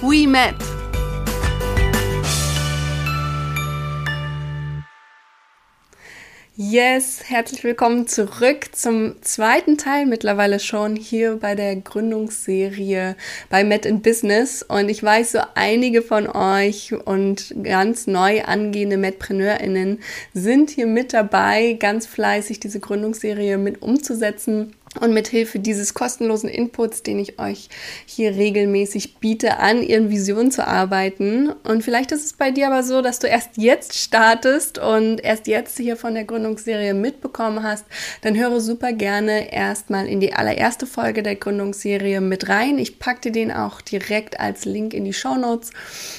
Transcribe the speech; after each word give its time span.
we 0.00 0.26
met. 0.26 0.54
Yes, 6.58 7.20
herzlich 7.26 7.64
willkommen 7.64 8.06
zurück 8.06 8.74
zum 8.74 9.22
zweiten 9.22 9.76
Teil 9.76 10.06
mittlerweile 10.06 10.58
schon 10.58 10.96
hier 10.96 11.36
bei 11.36 11.54
der 11.54 11.76
Gründungsserie 11.76 13.14
bei 13.50 13.62
Met 13.62 13.84
in 13.84 14.00
Business. 14.00 14.62
Und 14.62 14.88
ich 14.88 15.02
weiß, 15.02 15.32
so 15.32 15.38
einige 15.54 16.00
von 16.00 16.26
euch 16.26 16.94
und 16.94 17.54
ganz 17.62 18.06
neu 18.06 18.42
angehende 18.42 18.96
MedpreneurInnen 18.96 20.00
sind 20.32 20.70
hier 20.70 20.86
mit 20.86 21.12
dabei, 21.12 21.74
ganz 21.74 22.06
fleißig 22.06 22.58
diese 22.58 22.80
Gründungsserie 22.80 23.58
mit 23.58 23.82
umzusetzen 23.82 24.74
und 24.96 25.12
mit 25.12 25.28
Hilfe 25.28 25.58
dieses 25.58 25.94
kostenlosen 25.94 26.48
Inputs, 26.48 27.02
den 27.02 27.18
ich 27.18 27.38
euch 27.38 27.68
hier 28.06 28.34
regelmäßig 28.36 29.16
biete, 29.16 29.58
an 29.58 29.82
ihren 29.82 30.10
Visionen 30.10 30.50
zu 30.50 30.66
arbeiten. 30.66 31.50
Und 31.64 31.82
vielleicht 31.82 32.12
ist 32.12 32.24
es 32.24 32.32
bei 32.32 32.50
dir 32.50 32.68
aber 32.68 32.82
so, 32.82 33.02
dass 33.02 33.18
du 33.18 33.26
erst 33.26 33.50
jetzt 33.56 33.94
startest 33.94 34.78
und 34.78 35.22
erst 35.22 35.46
jetzt 35.46 35.76
hier 35.78 35.96
von 35.96 36.14
der 36.14 36.24
Gründungsserie 36.24 36.94
mitbekommen 36.94 37.62
hast. 37.62 37.84
Dann 38.22 38.36
höre 38.36 38.60
super 38.60 38.92
gerne 38.92 39.52
erstmal 39.52 40.06
in 40.06 40.20
die 40.20 40.32
allererste 40.32 40.86
Folge 40.86 41.22
der 41.22 41.36
Gründungsserie 41.36 42.20
mit 42.20 42.48
rein. 42.48 42.78
Ich 42.78 42.98
packe 42.98 43.20
dir 43.20 43.32
den 43.32 43.52
auch 43.52 43.80
direkt 43.80 44.40
als 44.40 44.64
Link 44.64 44.94
in 44.94 45.04
die 45.04 45.12
Show 45.12 45.36
Notes 45.36 45.70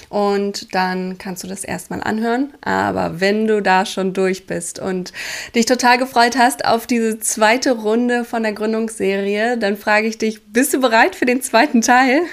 und 0.09 0.73
dann 0.73 1.17
kannst 1.17 1.44
du 1.44 1.48
das 1.48 1.64
erstmal 1.64 2.02
anhören. 2.02 2.53
Aber 2.61 3.20
wenn 3.20 3.48
du 3.48 3.61
da 3.61 3.86
schon 3.86 4.14
durch 4.14 4.48
bist 4.48 4.80
und 4.80 5.14
dich 5.55 5.66
total 5.66 5.98
gefreut 5.98 6.38
hast 6.38 6.66
auf 6.66 6.88
diese 6.88 7.20
zweite 7.20 7.72
Runde 7.72 8.23
von 8.23 8.44
der 8.44 8.53
Gründungsserie, 8.53 8.67
Gründungsserie, 8.68 9.58
dann 9.58 9.78
frage 9.78 10.08
ich 10.08 10.18
dich, 10.18 10.44
bist 10.48 10.73
du 10.73 10.82
bereit 10.82 11.16
für 11.16 11.26
den 11.26 11.42
zweiten 11.42 11.82
Teil? 11.82 12.23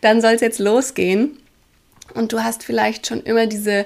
Dann 0.00 0.20
soll 0.20 0.34
es 0.34 0.40
jetzt 0.40 0.60
losgehen. 0.60 1.38
Und 2.14 2.32
du 2.32 2.44
hast 2.44 2.62
vielleicht 2.62 3.08
schon 3.08 3.20
immer 3.22 3.48
diese 3.48 3.84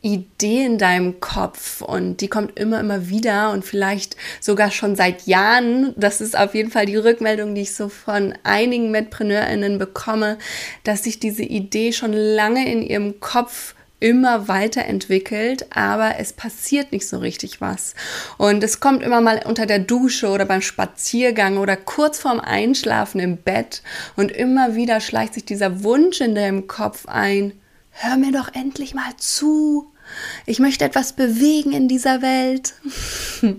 Idee 0.00 0.64
in 0.64 0.78
deinem 0.78 1.20
Kopf 1.20 1.82
und 1.82 2.22
die 2.22 2.28
kommt 2.28 2.58
immer, 2.58 2.80
immer 2.80 3.10
wieder 3.10 3.50
und 3.50 3.62
vielleicht 3.62 4.16
sogar 4.40 4.70
schon 4.70 4.96
seit 4.96 5.26
Jahren. 5.26 5.92
Das 5.96 6.22
ist 6.22 6.38
auf 6.38 6.54
jeden 6.54 6.70
Fall 6.70 6.86
die 6.86 6.96
Rückmeldung, 6.96 7.54
die 7.54 7.62
ich 7.62 7.74
so 7.74 7.90
von 7.90 8.32
einigen 8.42 8.90
MedpreneurInnen 8.90 9.78
bekomme, 9.78 10.38
dass 10.82 11.04
sich 11.04 11.20
diese 11.20 11.42
Idee 11.42 11.92
schon 11.92 12.14
lange 12.14 12.70
in 12.72 12.80
ihrem 12.80 13.20
Kopf 13.20 13.74
immer 14.00 14.48
weiterentwickelt, 14.48 15.66
aber 15.74 16.18
es 16.18 16.32
passiert 16.32 16.92
nicht 16.92 17.08
so 17.08 17.18
richtig 17.18 17.60
was. 17.60 17.94
Und 18.36 18.62
es 18.62 18.80
kommt 18.80 19.02
immer 19.02 19.20
mal 19.20 19.42
unter 19.44 19.66
der 19.66 19.80
Dusche 19.80 20.28
oder 20.28 20.44
beim 20.44 20.62
Spaziergang 20.62 21.58
oder 21.58 21.76
kurz 21.76 22.18
vorm 22.18 22.40
Einschlafen 22.40 23.20
im 23.20 23.36
Bett 23.36 23.82
und 24.16 24.30
immer 24.30 24.74
wieder 24.74 25.00
schleicht 25.00 25.34
sich 25.34 25.44
dieser 25.44 25.82
Wunsch 25.82 26.20
in 26.20 26.34
deinem 26.34 26.66
Kopf 26.68 27.06
ein, 27.06 27.52
hör 27.90 28.16
mir 28.16 28.32
doch 28.32 28.54
endlich 28.54 28.94
mal 28.94 29.16
zu. 29.16 29.92
Ich 30.46 30.58
möchte 30.58 30.84
etwas 30.84 31.12
bewegen 31.12 31.72
in 31.72 31.88
dieser 31.88 32.22
Welt. 32.22 32.74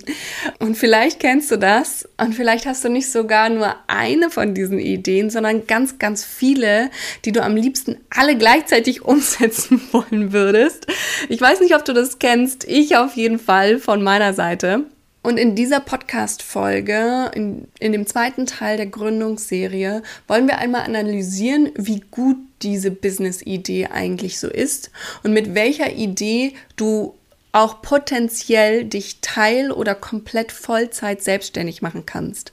und 0.60 0.76
vielleicht 0.76 1.20
kennst 1.20 1.52
du 1.52 1.58
das 1.58 2.08
und 2.18 2.34
vielleicht 2.34 2.66
hast 2.66 2.84
du 2.84 2.90
nicht 2.90 3.12
sogar 3.12 3.50
nur 3.50 3.76
eine 3.88 4.30
von 4.30 4.54
diesen 4.54 4.80
Ideen, 4.80 5.30
sondern 5.30 5.68
ganz, 5.68 6.00
ganz 6.00 6.24
viele, 6.26 6.90
die 7.26 7.32
du 7.32 7.44
am 7.44 7.56
liebsten 7.56 7.98
alle 8.10 8.38
gleichzeitig 8.38 9.02
umsetzen 9.06 9.82
wollen 9.92 10.34
würdest. 10.34 10.88
Ich 11.30 11.42
weiß 11.42 11.60
nicht, 11.62 11.76
ob 11.76 11.86
du 11.86 11.94
das 11.94 12.20
kennst. 12.20 12.66
Ich 12.68 12.98
auf 12.98 13.16
jeden 13.16 13.40
Fall 13.40 13.80
von 13.80 14.02
meiner 14.02 14.34
Seite. 14.34 14.86
Und 15.22 15.38
in 15.38 15.54
dieser 15.54 15.82
Podcast-Folge, 15.82 17.32
in, 17.36 17.68
in 17.80 17.92
dem 17.92 18.08
zweiten 18.08 18.46
Teil 18.46 18.78
der 18.78 18.86
Gründungsserie, 18.86 20.02
wollen 20.28 20.48
wir 20.48 20.60
einmal 20.60 20.84
analysieren, 20.84 21.72
wie 21.76 22.02
gut 22.12 22.38
diese 22.62 22.92
Business-Idee 22.92 23.88
eigentlich 23.88 24.40
so 24.40 24.48
ist 24.48 24.92
und 25.24 25.34
mit 25.34 25.56
welcher 25.56 25.92
Idee 25.92 26.54
du 26.78 27.16
auch 27.52 27.82
potenziell 27.82 28.86
dich 28.86 29.22
teil- 29.22 29.72
oder 29.72 29.96
komplett 29.96 30.52
Vollzeit 30.52 31.22
selbstständig 31.22 31.82
machen 31.82 32.06
kannst. 32.06 32.52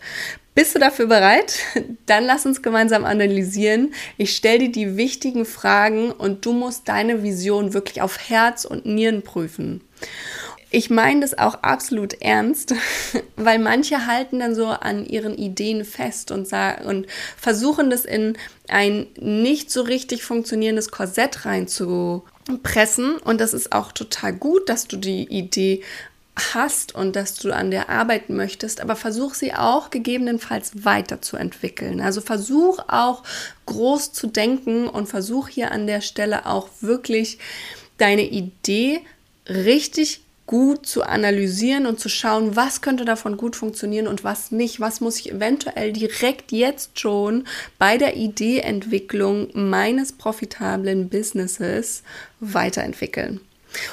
Bist 0.54 0.74
du 0.74 0.78
dafür 0.78 1.06
bereit? 1.06 1.58
Dann 2.06 2.24
lass 2.24 2.46
uns 2.46 2.62
gemeinsam 2.62 3.04
analysieren. 3.04 3.92
Ich 4.16 4.34
stelle 4.34 4.60
dir 4.60 4.72
die 4.72 4.96
wichtigen 4.96 5.44
Fragen 5.44 6.10
und 6.10 6.46
du 6.46 6.52
musst 6.52 6.88
deine 6.88 7.22
Vision 7.22 7.74
wirklich 7.74 8.00
auf 8.00 8.18
Herz 8.30 8.64
und 8.64 8.86
Nieren 8.86 9.22
prüfen 9.22 9.82
ich 10.70 10.90
meine 10.90 11.20
das 11.20 11.38
auch 11.38 11.62
absolut 11.62 12.20
ernst, 12.20 12.74
weil 13.36 13.58
manche 13.58 14.06
halten 14.06 14.40
dann 14.40 14.54
so 14.54 14.66
an 14.66 15.06
ihren 15.06 15.36
Ideen 15.36 15.84
fest 15.84 16.30
und, 16.30 16.48
sagen, 16.48 16.84
und 16.86 17.06
versuchen 17.36 17.90
das 17.90 18.04
in 18.04 18.36
ein 18.68 19.06
nicht 19.18 19.70
so 19.70 19.82
richtig 19.82 20.24
funktionierendes 20.24 20.90
Korsett 20.90 21.44
reinzupressen. 21.44 23.16
Und 23.18 23.40
das 23.40 23.54
ist 23.54 23.72
auch 23.72 23.92
total 23.92 24.32
gut, 24.32 24.68
dass 24.68 24.88
du 24.88 24.96
die 24.96 25.24
Idee 25.24 25.82
hast 26.52 26.94
und 26.94 27.16
dass 27.16 27.34
du 27.36 27.54
an 27.54 27.70
der 27.70 27.88
arbeiten 27.88 28.36
möchtest, 28.36 28.80
aber 28.80 28.94
versuch 28.94 29.34
sie 29.34 29.54
auch 29.54 29.88
gegebenenfalls 29.88 30.84
weiterzuentwickeln. 30.84 32.00
Also 32.00 32.20
versuch 32.20 32.78
auch 32.88 33.22
groß 33.64 34.12
zu 34.12 34.26
denken 34.26 34.86
und 34.88 35.06
versuch 35.06 35.48
hier 35.48 35.70
an 35.70 35.86
der 35.86 36.02
Stelle 36.02 36.44
auch 36.44 36.68
wirklich 36.80 37.38
deine 37.96 38.28
Idee 38.28 39.00
richtig 39.48 40.25
gut 40.46 40.86
zu 40.86 41.02
analysieren 41.02 41.86
und 41.86 41.98
zu 41.98 42.08
schauen, 42.08 42.56
was 42.56 42.80
könnte 42.80 43.04
davon 43.04 43.36
gut 43.36 43.56
funktionieren 43.56 44.06
und 44.06 44.24
was 44.24 44.52
nicht, 44.52 44.80
was 44.80 45.00
muss 45.00 45.18
ich 45.18 45.32
eventuell 45.32 45.92
direkt 45.92 46.52
jetzt 46.52 46.98
schon 47.00 47.44
bei 47.78 47.98
der 47.98 48.16
Ideeentwicklung 48.16 49.48
meines 49.54 50.12
profitablen 50.12 51.08
Businesses 51.08 52.02
weiterentwickeln. 52.40 53.40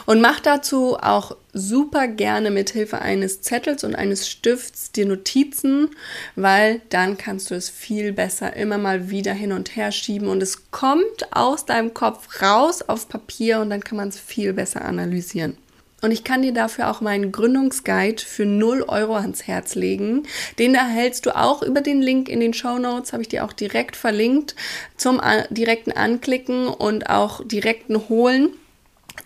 Und 0.05 0.21
mach 0.21 0.39
dazu 0.39 0.97
auch 0.97 1.35
super 1.51 2.07
gerne 2.07 2.51
mit 2.51 2.69
Hilfe 2.69 2.99
eines 2.99 3.41
Zettels 3.41 3.83
und 3.83 3.95
eines 3.95 4.29
Stifts 4.29 4.91
dir 4.91 5.05
Notizen, 5.05 5.89
weil 6.35 6.81
dann 6.89 7.17
kannst 7.17 7.51
du 7.51 7.55
es 7.55 7.69
viel 7.69 8.13
besser 8.13 8.55
immer 8.55 8.77
mal 8.77 9.09
wieder 9.09 9.33
hin 9.33 9.51
und 9.51 9.75
her 9.75 9.91
schieben 9.91 10.27
und 10.29 10.41
es 10.41 10.71
kommt 10.71 11.35
aus 11.35 11.65
deinem 11.65 11.93
Kopf 11.93 12.41
raus 12.41 12.81
auf 12.81 13.09
Papier 13.09 13.59
und 13.59 13.69
dann 13.69 13.83
kann 13.83 13.97
man 13.97 14.09
es 14.09 14.19
viel 14.19 14.53
besser 14.53 14.85
analysieren. 14.85 15.57
Und 16.03 16.11
ich 16.11 16.25
kann 16.25 16.41
dir 16.41 16.53
dafür 16.53 16.91
auch 16.91 16.99
meinen 16.99 17.31
Gründungsguide 17.31 18.21
für 18.21 18.45
0 18.45 18.83
Euro 18.89 19.15
ans 19.15 19.47
Herz 19.47 19.73
legen. 19.73 20.23
Den 20.59 20.75
erhältst 20.75 21.25
du 21.25 21.33
auch 21.33 21.63
über 21.63 21.79
den 21.79 22.01
Link 22.01 22.27
in 22.27 22.41
den 22.41 22.53
Show 22.53 22.77
Notes, 22.77 23.13
habe 23.13 23.23
ich 23.23 23.29
dir 23.29 23.45
auch 23.45 23.53
direkt 23.53 23.95
verlinkt 23.95 24.53
zum 24.97 25.21
direkten 25.49 25.93
Anklicken 25.93 26.67
und 26.67 27.09
auch 27.09 27.47
direkten 27.47 28.09
Holen. 28.09 28.49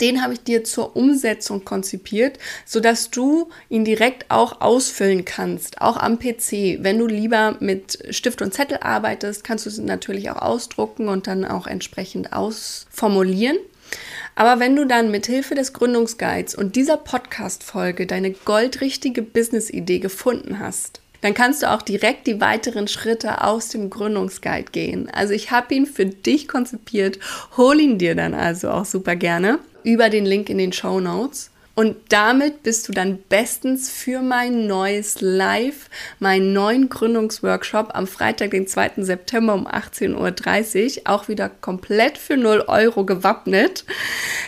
Den 0.01 0.21
habe 0.21 0.33
ich 0.33 0.43
dir 0.43 0.63
zur 0.63 0.95
Umsetzung 0.95 1.65
konzipiert, 1.65 2.38
sodass 2.63 3.09
du 3.09 3.49
ihn 3.69 3.83
direkt 3.83 4.29
auch 4.29 4.61
ausfüllen 4.61 5.25
kannst, 5.25 5.81
auch 5.81 5.97
am 5.97 6.19
PC. 6.19 6.83
Wenn 6.83 6.99
du 6.99 7.07
lieber 7.07 7.57
mit 7.59 7.97
Stift 8.12 8.44
und 8.44 8.53
Zettel 8.53 8.77
arbeitest, 8.81 9.44
kannst 9.44 9.65
du 9.65 9.71
es 9.71 9.80
natürlich 9.80 10.30
auch 10.30 10.44
ausdrucken 10.44 11.07
und 11.07 11.25
dann 11.25 11.44
auch 11.44 11.65
entsprechend 11.65 12.33
ausformulieren. 12.33 13.57
Aber 14.39 14.60
wenn 14.60 14.75
du 14.75 14.86
dann 14.86 15.10
mit 15.10 15.25
Hilfe 15.25 15.56
des 15.56 15.74
Gründungsguides 15.74 16.54
und 16.54 16.75
dieser 16.75 16.98
Podcast-Folge 16.98 18.06
deine 18.06 18.34
goldrichtige 18.34 19.24
Business-Idee 19.24 19.98
gefunden 19.98 20.60
hast, 20.60 21.01
dann 21.22 21.34
kannst 21.34 21.63
du 21.63 21.72
auch 21.72 21.81
direkt 21.81 22.28
die 22.28 22.39
weiteren 22.39 22.88
Schritte 22.88 23.44
aus 23.44 23.69
dem 23.69 23.89
Gründungsguide 23.89 24.72
gehen. 24.72 25.10
Also 25.10 25.34
ich 25.34 25.50
habe 25.50 25.74
ihn 25.74 25.88
für 25.88 26.06
dich 26.06 26.48
konzipiert. 26.48 27.18
Hol 27.57 27.80
ihn 27.80 27.98
dir 27.98 28.13
dann 28.13 28.36
also 28.36 28.69
auch 28.69 28.86
super 28.86 29.16
gerne 29.16 29.57
über 29.84 30.12
den 30.12 30.28
Link 30.28 30.51
in 30.51 30.60
den 30.60 30.72
Show 30.72 31.00
Notes. 31.00 31.50
Und 31.77 31.95
damit 32.09 32.63
bist 32.63 32.88
du 32.88 32.91
dann 32.91 33.19
bestens 33.29 33.88
für 33.88 34.24
mein 34.24 34.65
neues 34.65 35.21
Live, 35.21 35.91
meinen 36.18 36.51
neuen 36.51 36.89
Gründungsworkshop 36.89 37.91
am 37.94 38.07
Freitag, 38.07 38.50
den 38.50 38.65
2. 38.65 38.94
September 39.03 39.53
um 39.53 39.68
18.30 39.68 41.01
Uhr, 41.01 41.01
auch 41.06 41.27
wieder 41.27 41.50
komplett 41.50 42.18
für 42.18 42.35
0 42.35 42.63
Euro 42.65 43.06
gewappnet. 43.06 43.85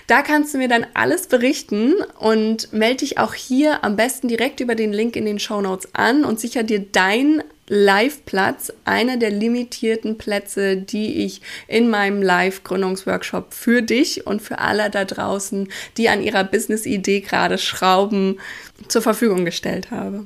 Da 0.07 0.23
kannst 0.23 0.55
du 0.55 0.57
mir 0.57 0.69
dann 0.69 0.87
alles 0.95 1.27
berichten 1.27 1.93
und 2.17 2.73
melde 2.73 3.01
dich 3.01 3.19
auch 3.19 3.35
hier 3.35 3.83
am 3.83 3.95
besten 3.95 4.27
direkt 4.27 4.59
über 4.59 4.73
den 4.73 4.91
Link 4.91 5.15
in 5.15 5.25
den 5.25 5.37
Show 5.37 5.61
Notes 5.61 5.93
an 5.93 6.25
und 6.25 6.39
sicher 6.39 6.63
dir 6.63 6.79
dein 6.79 7.43
Live-Platz, 7.69 8.73
einer 8.83 9.17
der 9.17 9.29
limitierten 9.29 10.17
Plätze, 10.17 10.75
die 10.75 11.23
ich 11.23 11.41
in 11.67 11.89
meinem 11.89 12.21
Live-Gründungsworkshop 12.21 13.53
für 13.53 13.81
dich 13.81 14.27
und 14.27 14.41
für 14.41 14.59
alle 14.59 14.89
da 14.89 15.05
draußen, 15.05 15.69
die 15.95 16.09
an 16.09 16.21
ihrer 16.21 16.43
Business-Idee 16.43 17.21
gerade 17.21 17.57
schrauben, 17.57 18.39
zur 18.87 19.01
Verfügung 19.01 19.45
gestellt 19.45 19.91
habe. 19.91 20.25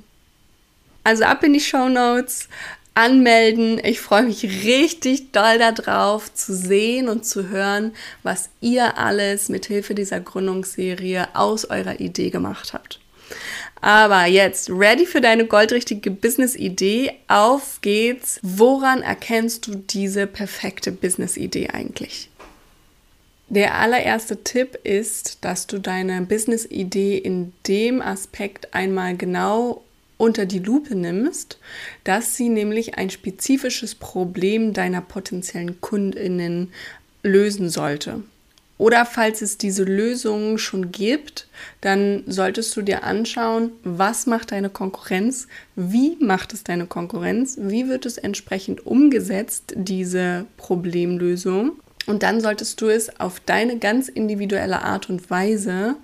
Also 1.04 1.26
ab 1.26 1.44
in 1.44 1.54
die 1.54 1.60
Show 1.60 1.90
Notes, 1.90 2.48
anmelden. 2.96 3.82
Ich 3.84 4.00
freue 4.00 4.24
mich 4.24 4.44
richtig 4.44 5.32
doll 5.32 5.58
darauf 5.58 6.34
zu 6.34 6.56
sehen 6.56 7.10
und 7.10 7.26
zu 7.26 7.50
hören, 7.50 7.94
was 8.22 8.50
ihr 8.62 8.98
alles 8.98 9.50
mit 9.50 9.66
Hilfe 9.66 9.96
dieser 9.96 10.20
Gründungsserie 10.20 11.28
aus 11.34 11.66
eurer 11.66 12.00
Idee 12.00 12.30
gemacht 12.30 12.74
habt. 12.74 13.00
Aber 13.84 14.28
jetzt, 14.28 14.70
ready 14.70 15.06
für 15.06 15.20
deine 15.20 15.46
goldrichtige 15.46 16.10
Business-Idee? 16.10 17.16
Auf 17.28 17.82
geht's. 17.82 18.40
Woran 18.42 19.02
erkennst 19.02 19.68
du 19.68 19.76
diese 19.76 20.26
perfekte 20.26 20.94
Business-Idee 20.94 21.68
eigentlich? 21.68 22.30
Der 23.50 23.76
allererste 23.76 24.42
Tipp 24.42 24.80
ist, 24.86 25.40
dass 25.42 25.68
du 25.68 25.80
deine 25.80 26.22
Business-Idee 26.22 27.18
in 27.18 27.52
dem 27.68 28.02
Aspekt 28.02 28.74
einmal 28.74 29.18
genau 29.18 29.84
unter 30.16 30.46
die 30.46 30.60
Lupe 30.60 30.96
nimmst, 30.96 31.60
dass 32.06 32.38
sie 32.38 32.48
nämlich 32.48 32.98
ein 32.98 33.10
spezifisches 33.10 33.96
Problem 33.96 34.72
deiner 34.72 35.02
potenziellen 35.02 35.82
Kundinnen 35.82 36.72
lösen 37.22 37.68
sollte. 37.68 38.24
Oder 38.78 39.06
falls 39.06 39.42
es 39.42 39.58
diese 39.58 39.84
Lösung 39.84 40.58
schon 40.58 40.92
gibt, 40.92 41.48
dann 41.82 42.24
solltest 42.26 42.76
du 42.76 42.82
dir 42.82 43.04
anschauen, 43.04 43.72
was 43.84 44.26
macht 44.26 44.52
deine 44.52 44.70
Konkurrenz, 44.70 45.48
wie 45.76 46.18
macht 46.20 46.54
es 46.54 46.64
deine 46.64 46.88
Konkurrenz, 46.88 47.58
wie 47.62 47.88
wird 47.88 48.06
es 48.06 48.18
entsprechend 48.18 48.86
umgesetzt, 48.86 49.74
diese 49.76 50.46
Problemlösung. 50.58 51.74
Und 52.08 52.24
dann 52.24 52.42
solltest 52.42 52.82
du 52.82 52.88
es 52.88 53.20
auf 53.20 53.40
deine 53.40 53.78
ganz 53.78 54.10
individuelle 54.10 54.82
Art 54.82 55.10
und 55.10 55.30
Weise 55.30 55.96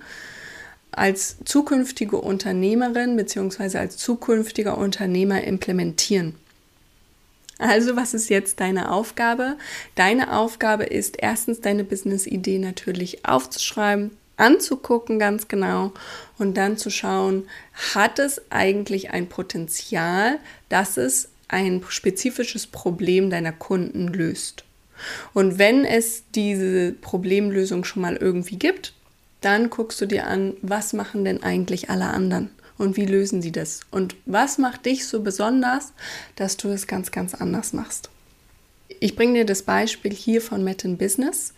als 0.92 1.36
zukünftige 1.44 2.16
Unternehmerin 2.16 3.16
bzw. 3.16 3.78
als 3.78 3.96
zukünftiger 3.96 4.78
Unternehmer 4.78 5.42
implementieren. 5.42 6.34
Also, 7.60 7.94
was 7.94 8.14
ist 8.14 8.30
jetzt 8.30 8.58
deine 8.60 8.90
Aufgabe? 8.90 9.58
Deine 9.94 10.36
Aufgabe 10.36 10.84
ist 10.84 11.16
erstens 11.18 11.60
deine 11.60 11.84
Business-Idee 11.84 12.58
natürlich 12.58 13.26
aufzuschreiben, 13.26 14.12
anzugucken 14.38 15.18
ganz 15.18 15.46
genau 15.46 15.92
und 16.38 16.56
dann 16.56 16.78
zu 16.78 16.88
schauen, 16.88 17.46
hat 17.94 18.18
es 18.18 18.40
eigentlich 18.50 19.10
ein 19.10 19.28
Potenzial, 19.28 20.38
dass 20.70 20.96
es 20.96 21.28
ein 21.48 21.84
spezifisches 21.86 22.66
Problem 22.66 23.28
deiner 23.28 23.52
Kunden 23.52 24.08
löst. 24.08 24.64
Und 25.34 25.58
wenn 25.58 25.84
es 25.84 26.24
diese 26.34 26.92
Problemlösung 26.92 27.84
schon 27.84 28.00
mal 28.00 28.16
irgendwie 28.16 28.56
gibt, 28.56 28.94
dann 29.42 29.68
guckst 29.68 30.00
du 30.00 30.06
dir 30.06 30.26
an, 30.26 30.54
was 30.62 30.94
machen 30.94 31.26
denn 31.26 31.42
eigentlich 31.42 31.90
alle 31.90 32.06
anderen? 32.06 32.50
Und 32.80 32.96
wie 32.96 33.04
lösen 33.04 33.42
sie 33.42 33.52
das? 33.52 33.80
Und 33.90 34.16
was 34.24 34.56
macht 34.56 34.86
dich 34.86 35.06
so 35.06 35.20
besonders, 35.20 35.92
dass 36.36 36.56
du 36.56 36.68
es 36.70 36.86
ganz, 36.86 37.10
ganz 37.10 37.34
anders 37.34 37.74
machst? 37.74 38.08
Ich 39.00 39.16
bringe 39.16 39.34
dir 39.34 39.44
das 39.44 39.62
Beispiel 39.62 40.12
hier 40.12 40.40
von 40.40 40.64
Met 40.64 40.84
in 40.84 40.96
Business. 40.96 41.52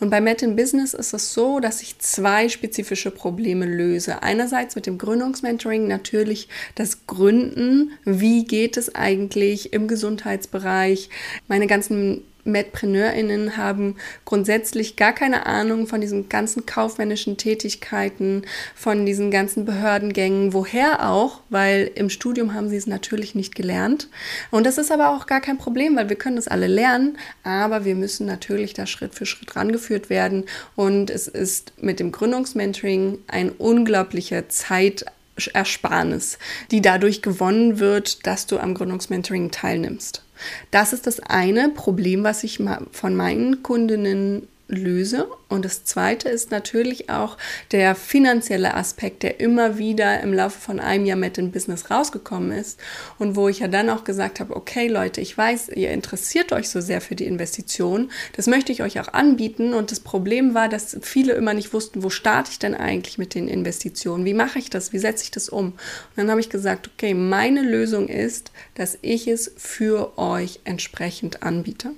Und 0.00 0.10
bei 0.10 0.20
Met 0.20 0.42
in 0.42 0.56
Business 0.56 0.92
ist 0.92 1.14
es 1.14 1.32
so, 1.32 1.60
dass 1.60 1.80
ich 1.80 2.00
zwei 2.00 2.48
spezifische 2.48 3.12
Probleme 3.12 3.66
löse. 3.66 4.22
Einerseits 4.22 4.74
mit 4.74 4.86
dem 4.86 4.98
Gründungsmentoring 4.98 5.86
natürlich 5.86 6.48
das 6.74 7.06
Gründen. 7.06 7.92
Wie 8.04 8.44
geht 8.44 8.76
es 8.76 8.94
eigentlich 8.96 9.72
im 9.72 9.86
Gesundheitsbereich? 9.86 11.08
Meine 11.46 11.68
ganzen 11.68 12.22
MedpreneurInnen 12.44 13.56
haben 13.56 13.96
grundsätzlich 14.24 14.96
gar 14.96 15.12
keine 15.12 15.46
Ahnung 15.46 15.86
von 15.86 16.00
diesen 16.00 16.28
ganzen 16.28 16.66
kaufmännischen 16.66 17.36
Tätigkeiten, 17.36 18.42
von 18.74 19.06
diesen 19.06 19.30
ganzen 19.30 19.64
Behördengängen, 19.64 20.52
woher 20.52 21.08
auch, 21.08 21.40
weil 21.48 21.90
im 21.94 22.10
Studium 22.10 22.54
haben 22.54 22.68
sie 22.68 22.76
es 22.76 22.86
natürlich 22.86 23.34
nicht 23.34 23.54
gelernt. 23.54 24.08
Und 24.50 24.64
das 24.66 24.78
ist 24.78 24.92
aber 24.92 25.10
auch 25.10 25.26
gar 25.26 25.40
kein 25.40 25.58
Problem, 25.58 25.96
weil 25.96 26.08
wir 26.08 26.16
können 26.16 26.36
das 26.36 26.48
alle 26.48 26.66
lernen, 26.66 27.18
aber 27.42 27.84
wir 27.84 27.94
müssen 27.94 28.26
natürlich 28.26 28.74
da 28.74 28.86
Schritt 28.86 29.14
für 29.14 29.26
Schritt 29.26 29.56
rangeführt 29.56 30.10
werden. 30.10 30.44
Und 30.76 31.10
es 31.10 31.28
ist 31.28 31.72
mit 31.80 32.00
dem 32.00 32.12
Gründungsmentoring 32.12 33.18
ein 33.26 33.50
unglaublicher 33.50 34.48
Zeitersparnis, 34.48 36.38
die 36.70 36.82
dadurch 36.82 37.22
gewonnen 37.22 37.78
wird, 37.78 38.26
dass 38.26 38.46
du 38.46 38.58
am 38.58 38.74
Gründungsmentoring 38.74 39.50
teilnimmst. 39.50 40.22
Das 40.70 40.92
ist 40.92 41.06
das 41.06 41.20
eine 41.20 41.68
Problem, 41.68 42.24
was 42.24 42.44
ich 42.44 42.60
von 42.92 43.14
meinen 43.14 43.62
Kundinnen 43.62 44.48
löse. 44.68 45.28
Und 45.48 45.64
das 45.64 45.84
zweite 45.84 46.28
ist 46.28 46.50
natürlich 46.50 47.10
auch 47.10 47.36
der 47.70 47.94
finanzielle 47.94 48.74
Aspekt, 48.74 49.22
der 49.22 49.40
immer 49.40 49.78
wieder 49.78 50.20
im 50.20 50.32
Laufe 50.32 50.58
von 50.58 50.80
einem 50.80 51.04
Jahr 51.04 51.18
mit 51.18 51.36
dem 51.36 51.50
Business 51.50 51.90
rausgekommen 51.90 52.52
ist 52.52 52.80
und 53.18 53.36
wo 53.36 53.48
ich 53.48 53.60
ja 53.60 53.68
dann 53.68 53.90
auch 53.90 54.04
gesagt 54.04 54.40
habe, 54.40 54.56
okay 54.56 54.88
Leute, 54.88 55.20
ich 55.20 55.36
weiß, 55.36 55.68
ihr 55.68 55.90
interessiert 55.90 56.52
euch 56.52 56.70
so 56.70 56.80
sehr 56.80 57.00
für 57.00 57.14
die 57.14 57.26
Investition, 57.26 58.10
das 58.36 58.46
möchte 58.46 58.72
ich 58.72 58.82
euch 58.82 59.00
auch 59.00 59.08
anbieten 59.08 59.74
und 59.74 59.90
das 59.90 60.00
Problem 60.00 60.54
war, 60.54 60.68
dass 60.68 60.96
viele 61.02 61.34
immer 61.34 61.54
nicht 61.54 61.72
wussten, 61.72 62.02
wo 62.02 62.10
starte 62.10 62.50
ich 62.50 62.58
denn 62.58 62.74
eigentlich 62.74 63.18
mit 63.18 63.34
den 63.34 63.48
Investitionen, 63.48 64.24
wie 64.24 64.34
mache 64.34 64.58
ich 64.58 64.70
das, 64.70 64.92
wie 64.92 64.98
setze 64.98 65.24
ich 65.24 65.30
das 65.30 65.48
um? 65.48 65.66
Und 65.66 65.74
dann 66.16 66.30
habe 66.30 66.40
ich 66.40 66.48
gesagt, 66.48 66.90
okay, 66.94 67.14
meine 67.14 67.62
Lösung 67.62 68.08
ist, 68.08 68.50
dass 68.74 68.98
ich 69.02 69.28
es 69.28 69.52
für 69.56 70.18
euch 70.18 70.60
entsprechend 70.64 71.42
anbiete. 71.42 71.92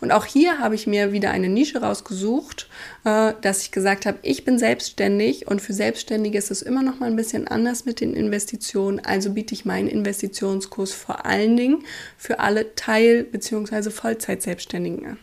Und 0.00 0.12
auch 0.12 0.24
hier 0.24 0.58
habe 0.58 0.74
ich 0.74 0.86
mir 0.86 1.12
wieder 1.12 1.30
eine 1.30 1.48
Nische 1.48 1.80
rausgesucht, 1.80 2.68
äh, 3.04 3.32
dass 3.40 3.62
ich 3.62 3.72
gesagt 3.72 4.06
habe, 4.06 4.18
ich 4.22 4.44
bin 4.44 4.58
selbstständig 4.58 5.46
und 5.46 5.60
für 5.60 5.72
Selbstständige 5.72 6.38
ist 6.38 6.50
es 6.50 6.62
immer 6.62 6.82
noch 6.82 7.00
mal 7.00 7.06
ein 7.06 7.16
bisschen 7.16 7.48
anders 7.48 7.84
mit 7.84 8.00
den 8.00 8.14
Investitionen. 8.14 9.00
Also 9.00 9.32
biete 9.32 9.54
ich 9.54 9.64
meinen 9.64 9.88
Investitionskurs 9.88 10.92
vor 10.92 11.26
allen 11.26 11.56
Dingen 11.56 11.84
für 12.16 12.38
alle 12.40 12.74
Teil- 12.74 13.24
bzw. 13.24 13.90
Vollzeit-Selbstständigen 13.90 15.06
an. 15.06 15.18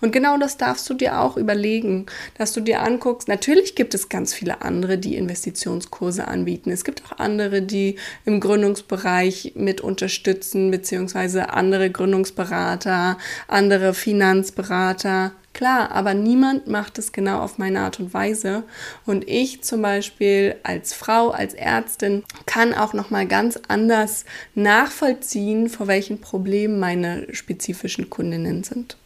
Und 0.00 0.12
genau 0.12 0.38
das 0.38 0.56
darfst 0.56 0.88
du 0.90 0.94
dir 0.94 1.20
auch 1.20 1.36
überlegen, 1.36 2.06
dass 2.36 2.52
du 2.52 2.60
dir 2.60 2.82
anguckst. 2.82 3.28
Natürlich 3.28 3.74
gibt 3.74 3.94
es 3.94 4.08
ganz 4.08 4.34
viele 4.34 4.62
andere, 4.62 4.98
die 4.98 5.16
Investitionskurse 5.16 6.26
anbieten. 6.26 6.70
Es 6.70 6.84
gibt 6.84 7.02
auch 7.04 7.18
andere, 7.18 7.62
die 7.62 7.96
im 8.24 8.40
Gründungsbereich 8.40 9.52
mit 9.54 9.80
unterstützen, 9.80 10.70
beziehungsweise 10.70 11.50
andere 11.50 11.90
Gründungsberater, 11.90 13.18
andere 13.48 13.94
Finanzberater. 13.94 15.32
Klar, 15.52 15.90
aber 15.90 16.14
niemand 16.14 16.68
macht 16.68 16.98
es 16.98 17.12
genau 17.12 17.40
auf 17.40 17.58
meine 17.58 17.80
Art 17.80 17.98
und 17.98 18.14
Weise. 18.14 18.62
Und 19.04 19.28
ich 19.28 19.62
zum 19.62 19.82
Beispiel 19.82 20.56
als 20.62 20.94
Frau, 20.94 21.30
als 21.30 21.54
Ärztin 21.54 22.22
kann 22.46 22.72
auch 22.72 22.92
noch 22.92 23.10
mal 23.10 23.26
ganz 23.26 23.58
anders 23.68 24.24
nachvollziehen, 24.54 25.68
vor 25.68 25.88
welchen 25.88 26.20
Problemen 26.20 26.78
meine 26.78 27.34
spezifischen 27.34 28.08
Kundinnen 28.10 28.62
sind. 28.62 28.96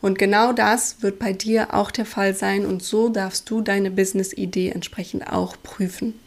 Und 0.00 0.18
genau 0.18 0.52
das 0.52 1.02
wird 1.02 1.18
bei 1.18 1.32
dir 1.32 1.74
auch 1.74 1.90
der 1.90 2.06
Fall 2.06 2.34
sein 2.34 2.66
und 2.66 2.82
so 2.82 3.08
darfst 3.08 3.48
du 3.50 3.60
deine 3.60 3.90
Business-Idee 3.90 4.70
entsprechend 4.70 5.32
auch 5.32 5.56
prüfen. 5.62 6.18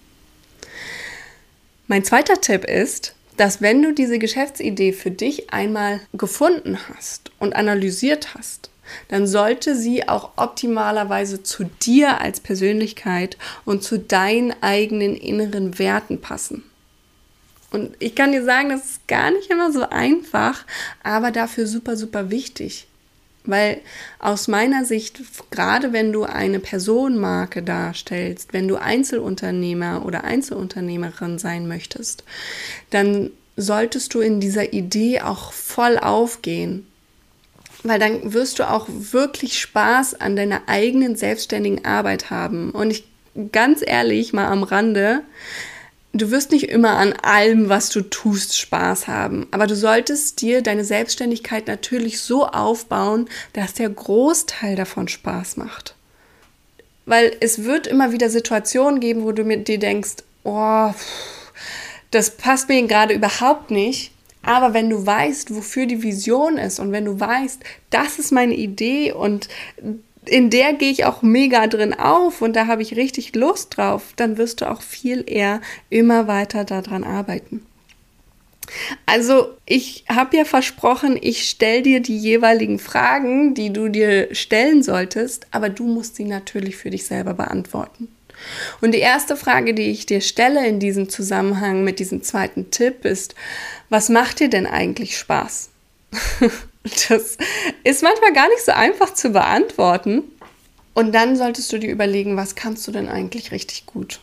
Mein 1.88 2.04
zweiter 2.04 2.40
Tipp 2.40 2.66
ist, 2.66 3.16
dass 3.38 3.62
wenn 3.62 3.82
du 3.82 3.94
diese 3.94 4.20
Geschäftsidee 4.20 4.94
für 4.94 5.12
dich 5.12 5.52
einmal 5.54 6.00
gefunden 6.14 6.78
hast 6.90 7.32
und 7.40 7.56
analysiert 7.56 8.36
hast, 8.36 8.70
dann 9.08 9.28
sollte 9.28 9.76
sie 9.76 10.08
auch 10.08 10.32
optimalerweise 10.36 11.44
zu 11.44 11.66
dir 11.82 12.20
als 12.20 12.40
Persönlichkeit 12.40 13.38
und 13.66 13.84
zu 13.84 14.00
deinen 14.00 14.54
eigenen 14.62 15.16
inneren 15.16 15.80
Werten 15.80 16.22
passen. 16.22 16.64
Und 17.72 17.96
ich 18.00 18.16
kann 18.16 18.34
dir 18.34 18.44
sagen, 18.44 18.70
das 18.70 18.86
ist 18.86 19.08
gar 19.08 19.32
nicht 19.32 19.50
immer 19.50 19.72
so 19.72 19.90
einfach, 19.90 20.66
aber 21.04 21.32
dafür 21.32 21.68
super, 21.68 21.96
super 21.96 22.30
wichtig. 22.30 22.88
Weil 23.44 23.82
aus 24.20 24.48
meiner 24.48 24.86
Sicht, 24.86 25.20
gerade 25.50 25.94
wenn 25.94 26.12
du 26.14 26.24
eine 26.24 26.60
Personenmarke 26.60 27.64
darstellst, 27.64 28.54
wenn 28.54 28.68
du 28.68 28.76
Einzelunternehmer 28.76 30.06
oder 30.06 30.24
Einzelunternehmerin 30.24 31.40
sein 31.40 31.68
möchtest, 31.68 32.24
dann 32.92 33.32
solltest 33.58 34.14
du 34.14 34.20
in 34.20 34.40
dieser 34.40 34.74
Idee 34.74 35.22
auch 35.22 35.54
voll 35.54 35.98
aufgehen. 35.98 36.86
Weil 37.84 38.00
dann 38.00 38.34
wirst 38.34 38.60
du 38.60 38.70
auch 38.70 38.88
wirklich 38.88 39.60
Spaß 39.60 40.22
an 40.22 40.36
deiner 40.36 40.62
eigenen 40.68 41.16
selbstständigen 41.16 41.84
Arbeit 41.84 42.30
haben. 42.30 42.70
Und 42.72 42.92
ich 42.92 43.06
ganz 43.52 43.82
ehrlich 43.86 44.34
mal 44.34 44.48
am 44.48 44.64
Rande, 44.64 45.22
Du 46.13 46.30
wirst 46.30 46.51
nicht 46.51 46.70
immer 46.70 46.98
an 46.98 47.13
allem, 47.13 47.70
was 47.70 47.89
du 47.89 48.01
tust, 48.01 48.58
Spaß 48.58 49.08
haben, 49.08 49.48
aber 49.51 49.65
du 49.65 49.75
solltest 49.75 50.41
dir 50.41 50.62
deine 50.62 50.84
Selbstständigkeit 50.84 51.68
natürlich 51.68 52.20
so 52.20 52.46
aufbauen, 52.46 53.30
dass 53.53 53.74
der 53.74 53.89
Großteil 53.89 54.75
davon 54.75 55.08
Spaß 55.08 55.56
macht. 55.56 55.96
Weil 57.06 57.36
es 57.39 57.63
wird 57.63 57.88
immer 57.88 58.12
wieder 58.12 58.30
Situationen 58.30 59.00
geben, 59.00 59.24
wo 59.24 59.32
du 59.32 59.44
mir 59.44 59.58
dir 59.58 59.80
denkst, 59.80 60.18
oh, 60.44 60.91
das 62.12 62.32
passt 62.38 62.68
mir 62.68 62.86
gerade 62.88 63.13
überhaupt 63.13 63.72
nicht. 63.72 64.12
Aber 64.44 64.74
wenn 64.74 64.89
du 64.89 65.06
weißt, 65.06 65.56
wofür 65.56 65.86
die 65.86 66.03
Vision 66.03 66.58
ist 66.58 66.80
und 66.80 66.91
wenn 66.91 67.06
du 67.06 67.20
weißt, 67.20 67.62
das 67.89 68.20
ist 68.20 68.32
meine 68.32 68.56
Idee 68.56 69.13
und 69.13 69.48
in 70.25 70.50
der 70.50 70.74
gehe 70.74 70.92
ich 70.92 71.06
auch 71.06 71.22
mega 71.22 71.68
drin 71.68 71.94
auf 71.94 72.42
und 72.42 72.56
da 72.56 72.68
habe 72.68 72.82
ich 72.82 72.96
richtig 72.96 73.36
Lust 73.36 73.78
drauf, 73.78 74.13
dann 74.16 74.38
wirst 74.38 74.62
du 74.62 74.70
auch 74.70 74.82
viel 74.82 75.24
eher 75.25 75.62
immer 75.90 76.28
weiter 76.28 76.63
daran 76.63 77.04
arbeiten. 77.04 77.66
Also 79.06 79.50
ich 79.66 80.06
habe 80.08 80.38
ja 80.38 80.46
versprochen, 80.46 81.18
ich 81.20 81.50
stelle 81.50 81.82
dir 81.82 82.00
die 82.00 82.18
jeweiligen 82.18 82.80
Fragen, 82.80 83.54
die 83.54 83.74
du 83.74 83.90
dir 83.90 84.34
stellen 84.34 84.84
solltest, 84.84 85.48
aber 85.51 85.70
du 85.70 85.86
musst 85.86 86.16
sie 86.16 86.25
natürlich 86.25 86.78
für 86.78 86.90
dich 86.90 87.06
selber 87.06 87.34
beantworten. 87.34 88.08
Und 88.80 88.94
die 88.94 89.00
erste 89.00 89.36
Frage, 89.36 89.74
die 89.74 89.92
ich 89.92 90.06
dir 90.06 90.22
stelle 90.22 90.66
in 90.68 90.80
diesem 90.80 91.10
Zusammenhang 91.10 91.84
mit 91.84 92.00
diesem 92.00 92.24
zweiten 92.24 92.72
Tipp 92.72 93.06
ist, 93.06 93.36
was 93.90 94.10
macht 94.10 94.40
dir 94.40 94.50
denn 94.50 94.66
eigentlich 94.66 95.18
Spaß? 95.18 95.70
das 96.84 97.38
ist 97.84 98.04
manchmal 98.04 98.34
gar 98.34 98.50
nicht 98.50 98.66
so 98.66 98.72
einfach 98.72 99.14
zu 99.14 99.30
beantworten. 99.30 100.24
Und 100.94 101.14
dann 101.14 101.38
solltest 101.38 101.72
du 101.72 101.78
dir 101.78 101.92
überlegen, 101.92 102.36
was 102.36 102.56
kannst 102.56 102.88
du 102.88 102.92
denn 102.92 103.08
eigentlich 103.08 103.52
richtig 103.52 103.86
gut? 103.86 104.20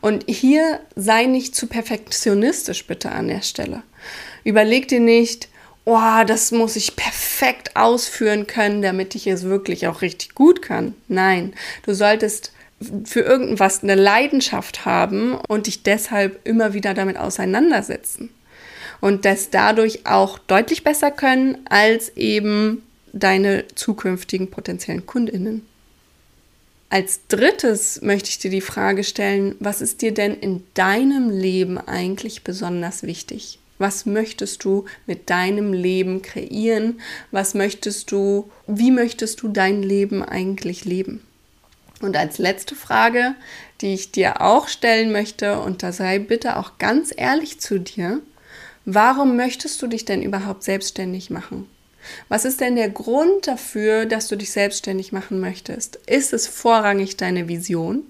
Und 0.00 0.24
hier 0.28 0.80
sei 0.94 1.26
nicht 1.26 1.54
zu 1.54 1.66
perfektionistisch 1.66 2.86
bitte 2.86 3.10
an 3.10 3.28
der 3.28 3.42
Stelle. 3.42 3.82
Überleg 4.44 4.88
dir 4.88 5.00
nicht, 5.00 5.48
oh, 5.84 6.24
das 6.26 6.52
muss 6.52 6.76
ich 6.76 6.96
perfekt 6.96 7.76
ausführen 7.76 8.46
können, 8.46 8.82
damit 8.82 9.14
ich 9.14 9.26
es 9.26 9.44
wirklich 9.44 9.86
auch 9.86 10.00
richtig 10.00 10.34
gut 10.34 10.62
kann. 10.62 10.94
Nein, 11.08 11.54
du 11.84 11.94
solltest 11.94 12.52
für 13.04 13.20
irgendwas 13.20 13.82
eine 13.82 13.96
Leidenschaft 13.96 14.84
haben 14.84 15.34
und 15.48 15.66
dich 15.66 15.82
deshalb 15.82 16.46
immer 16.46 16.74
wieder 16.74 16.94
damit 16.94 17.16
auseinandersetzen. 17.16 18.30
Und 19.00 19.24
das 19.24 19.50
dadurch 19.50 20.06
auch 20.06 20.38
deutlich 20.38 20.84
besser 20.84 21.10
können 21.10 21.58
als 21.68 22.16
eben 22.16 22.82
deine 23.12 23.64
zukünftigen 23.74 24.50
potenziellen 24.50 25.06
Kundinnen. 25.06 25.66
Als 26.90 27.20
drittes 27.28 28.00
möchte 28.00 28.30
ich 28.30 28.38
dir 28.38 28.50
die 28.50 28.62
Frage 28.62 29.04
stellen, 29.04 29.56
was 29.60 29.82
ist 29.82 30.00
dir 30.00 30.14
denn 30.14 30.34
in 30.34 30.64
deinem 30.74 31.28
Leben 31.28 31.76
eigentlich 31.76 32.44
besonders 32.44 33.02
wichtig? 33.02 33.58
Was 33.76 34.06
möchtest 34.06 34.64
du 34.64 34.86
mit 35.06 35.30
deinem 35.30 35.72
Leben 35.72 36.22
kreieren? 36.22 37.00
Was 37.30 37.54
möchtest 37.54 38.10
du, 38.10 38.50
wie 38.66 38.90
möchtest 38.90 39.42
du 39.42 39.48
dein 39.48 39.82
Leben 39.82 40.22
eigentlich 40.22 40.84
leben? 40.84 41.22
Und 42.00 42.16
als 42.16 42.38
letzte 42.38 42.74
Frage, 42.74 43.34
die 43.80 43.94
ich 43.94 44.10
dir 44.10 44.40
auch 44.40 44.68
stellen 44.68 45.12
möchte, 45.12 45.60
und 45.60 45.82
da 45.82 45.92
sei 45.92 46.18
bitte 46.18 46.56
auch 46.56 46.78
ganz 46.78 47.12
ehrlich 47.16 47.60
zu 47.60 47.78
dir, 47.78 48.20
warum 48.90 49.36
möchtest 49.36 49.82
du 49.82 49.86
dich 49.86 50.06
denn 50.06 50.22
überhaupt 50.22 50.62
selbstständig 50.62 51.28
machen? 51.28 51.66
Was 52.28 52.46
ist 52.46 52.62
denn 52.62 52.74
der 52.74 52.88
Grund 52.88 53.46
dafür, 53.46 54.06
dass 54.06 54.28
du 54.28 54.36
dich 54.36 54.50
selbstständig 54.50 55.12
machen 55.12 55.40
möchtest? 55.40 55.96
Ist 56.06 56.32
es 56.32 56.46
vorrangig 56.46 57.18
deine 57.18 57.48
Vision? 57.48 58.04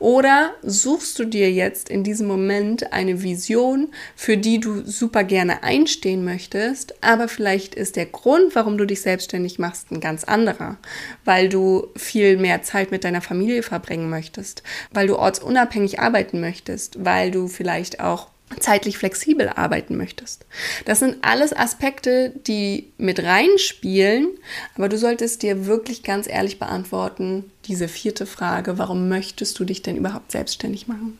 Oder 0.00 0.54
suchst 0.62 1.20
du 1.20 1.24
dir 1.24 1.52
jetzt 1.52 1.88
in 1.88 2.02
diesem 2.02 2.26
Moment 2.26 2.92
eine 2.92 3.22
Vision, 3.22 3.92
für 4.16 4.36
die 4.36 4.58
du 4.58 4.82
super 4.84 5.22
gerne 5.22 5.62
einstehen 5.62 6.24
möchtest, 6.24 7.00
aber 7.00 7.28
vielleicht 7.28 7.76
ist 7.76 7.94
der 7.94 8.06
Grund, 8.06 8.56
warum 8.56 8.76
du 8.76 8.86
dich 8.86 9.02
selbstständig 9.02 9.60
machst, 9.60 9.92
ein 9.92 10.00
ganz 10.00 10.24
anderer, 10.24 10.78
weil 11.24 11.48
du 11.48 11.86
viel 11.94 12.38
mehr 12.38 12.62
Zeit 12.62 12.90
mit 12.90 13.04
deiner 13.04 13.20
Familie 13.20 13.62
verbringen 13.62 14.10
möchtest, 14.10 14.64
weil 14.90 15.06
du 15.06 15.16
ortsunabhängig 15.16 16.00
arbeiten 16.00 16.40
möchtest, 16.40 17.04
weil 17.04 17.30
du 17.30 17.46
vielleicht 17.46 18.00
auch 18.00 18.31
zeitlich 18.60 18.98
flexibel 18.98 19.48
arbeiten 19.48 19.96
möchtest. 19.96 20.46
Das 20.84 20.98
sind 20.98 21.16
alles 21.22 21.54
Aspekte, 21.56 22.32
die 22.46 22.88
mit 22.98 23.22
reinspielen, 23.22 24.30
aber 24.74 24.88
du 24.88 24.98
solltest 24.98 25.42
dir 25.42 25.66
wirklich 25.66 26.02
ganz 26.02 26.28
ehrlich 26.28 26.58
beantworten, 26.58 27.50
diese 27.66 27.88
vierte 27.88 28.26
Frage, 28.26 28.78
warum 28.78 29.08
möchtest 29.08 29.58
du 29.58 29.64
dich 29.64 29.82
denn 29.82 29.96
überhaupt 29.96 30.32
selbstständig 30.32 30.88
machen? 30.88 31.18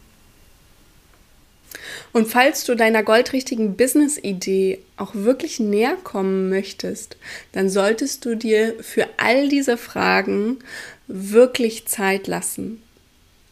Und 2.13 2.29
falls 2.29 2.65
du 2.65 2.75
deiner 2.75 3.03
goldrichtigen 3.03 3.77
Business-Idee 3.77 4.81
auch 4.97 5.15
wirklich 5.15 5.61
näher 5.61 5.97
kommen 5.97 6.51
möchtest, 6.51 7.17
dann 7.53 7.71
solltest 7.71 8.25
du 8.25 8.37
dir 8.37 8.75
für 8.81 9.09
all 9.17 9.49
diese 9.49 9.77
Fragen 9.77 10.59
wirklich 11.07 11.87
Zeit 11.87 12.27
lassen 12.27 12.83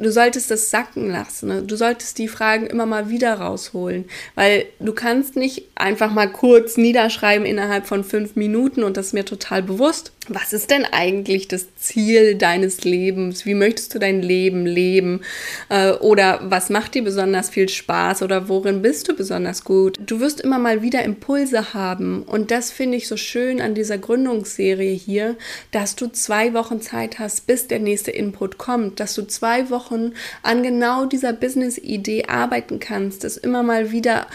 du 0.02 0.12
solltest 0.12 0.50
das 0.50 0.71
sacken 0.71 1.11
lassen. 1.11 1.49
Ne? 1.49 1.62
Du 1.62 1.76
solltest 1.76 2.19
die 2.19 2.28
Fragen 2.28 2.66
immer 2.66 2.87
mal 2.87 3.11
wieder 3.11 3.35
rausholen, 3.35 4.04
weil 4.35 4.66
du 4.78 4.92
kannst 4.92 5.37
nicht 5.37 5.64
einfach 5.75 6.12
mal 6.12 6.30
kurz 6.30 6.76
niederschreiben 6.76 7.47
innerhalb 7.47 7.87
von 7.87 8.04
fünf 8.04 8.37
Minuten 8.37 8.83
und 8.83 8.97
das 8.97 9.09
ist 9.09 9.14
mir 9.14 9.25
total 9.25 9.62
bewusst. 9.62 10.12
Was 10.28 10.52
ist 10.52 10.70
denn 10.70 10.84
eigentlich 10.84 11.48
das 11.48 11.74
Ziel 11.76 12.34
deines 12.34 12.84
Lebens? 12.84 13.46
Wie 13.46 13.54
möchtest 13.54 13.94
du 13.94 13.98
dein 13.98 14.20
Leben 14.20 14.66
leben? 14.66 15.22
Äh, 15.70 15.92
oder 15.92 16.40
was 16.42 16.68
macht 16.68 16.94
dir 16.94 17.02
besonders 17.02 17.48
viel 17.48 17.70
Spaß? 17.70 18.22
Oder 18.22 18.48
worin 18.48 18.82
bist 18.82 19.08
du 19.08 19.16
besonders 19.16 19.64
gut? 19.64 19.98
Du 20.04 20.20
wirst 20.20 20.42
immer 20.42 20.58
mal 20.58 20.82
wieder 20.82 21.02
Impulse 21.02 21.72
haben. 21.72 22.22
Und 22.22 22.50
das 22.50 22.70
finde 22.70 22.98
ich 22.98 23.08
so 23.08 23.16
schön 23.16 23.62
an 23.62 23.74
dieser 23.74 23.96
Gründungsserie 23.96 24.94
hier, 24.94 25.36
dass 25.72 25.96
du 25.96 26.06
zwei 26.08 26.52
Wochen 26.52 26.82
Zeit 26.82 27.18
hast, 27.18 27.46
bis 27.46 27.66
der 27.66 27.78
nächste 27.78 28.10
Input 28.10 28.58
kommt. 28.58 29.00
Dass 29.00 29.14
du 29.14 29.26
zwei 29.26 29.70
Wochen 29.70 30.12
an 30.42 30.62
genau 30.62 31.06
dieser 31.06 31.32
Business-Idee 31.32 32.26
arbeiten 32.26 32.78
kannst. 32.78 33.24
Das 33.24 33.38
immer 33.38 33.62
mal 33.62 33.90
wieder 33.90 34.26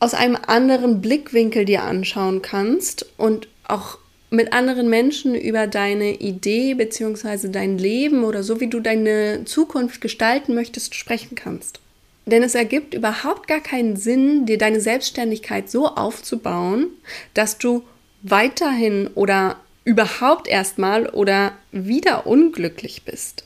aus 0.00 0.14
einem 0.14 0.36
anderen 0.46 1.00
Blickwinkel 1.00 1.64
dir 1.64 1.84
anschauen 1.84 2.42
kannst 2.42 3.06
und 3.16 3.46
auch 3.68 3.98
mit 4.32 4.54
anderen 4.54 4.88
Menschen 4.88 5.34
über 5.34 5.66
deine 5.66 6.14
Idee 6.14 6.72
bzw. 6.72 7.48
dein 7.48 7.76
Leben 7.76 8.24
oder 8.24 8.42
so, 8.42 8.60
wie 8.60 8.66
du 8.66 8.80
deine 8.80 9.44
Zukunft 9.44 10.00
gestalten 10.00 10.54
möchtest, 10.54 10.94
sprechen 10.94 11.34
kannst. 11.34 11.80
Denn 12.24 12.42
es 12.42 12.54
ergibt 12.54 12.94
überhaupt 12.94 13.46
gar 13.46 13.60
keinen 13.60 13.96
Sinn, 13.96 14.46
dir 14.46 14.56
deine 14.56 14.80
Selbstständigkeit 14.80 15.70
so 15.70 15.86
aufzubauen, 15.86 16.86
dass 17.34 17.58
du 17.58 17.84
weiterhin 18.22 19.10
oder 19.14 19.60
überhaupt 19.84 20.48
erstmal 20.48 21.10
oder 21.10 21.52
wieder 21.70 22.26
unglücklich 22.26 23.02
bist. 23.04 23.44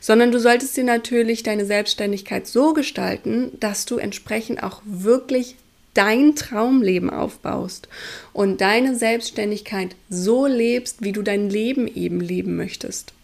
Sondern 0.00 0.32
du 0.32 0.40
solltest 0.40 0.76
dir 0.76 0.84
natürlich 0.84 1.44
deine 1.44 1.64
Selbstständigkeit 1.64 2.48
so 2.48 2.72
gestalten, 2.72 3.52
dass 3.60 3.86
du 3.86 3.98
entsprechend 3.98 4.64
auch 4.64 4.82
wirklich 4.84 5.56
dein 5.94 6.34
Traumleben 6.34 7.10
aufbaust 7.10 7.88
und 8.32 8.60
deine 8.60 8.96
Selbstständigkeit 8.96 9.96
so 10.08 10.46
lebst, 10.46 11.02
wie 11.02 11.12
du 11.12 11.22
dein 11.22 11.48
Leben 11.48 11.88
eben 11.88 12.20
leben 12.20 12.56
möchtest. 12.56 13.14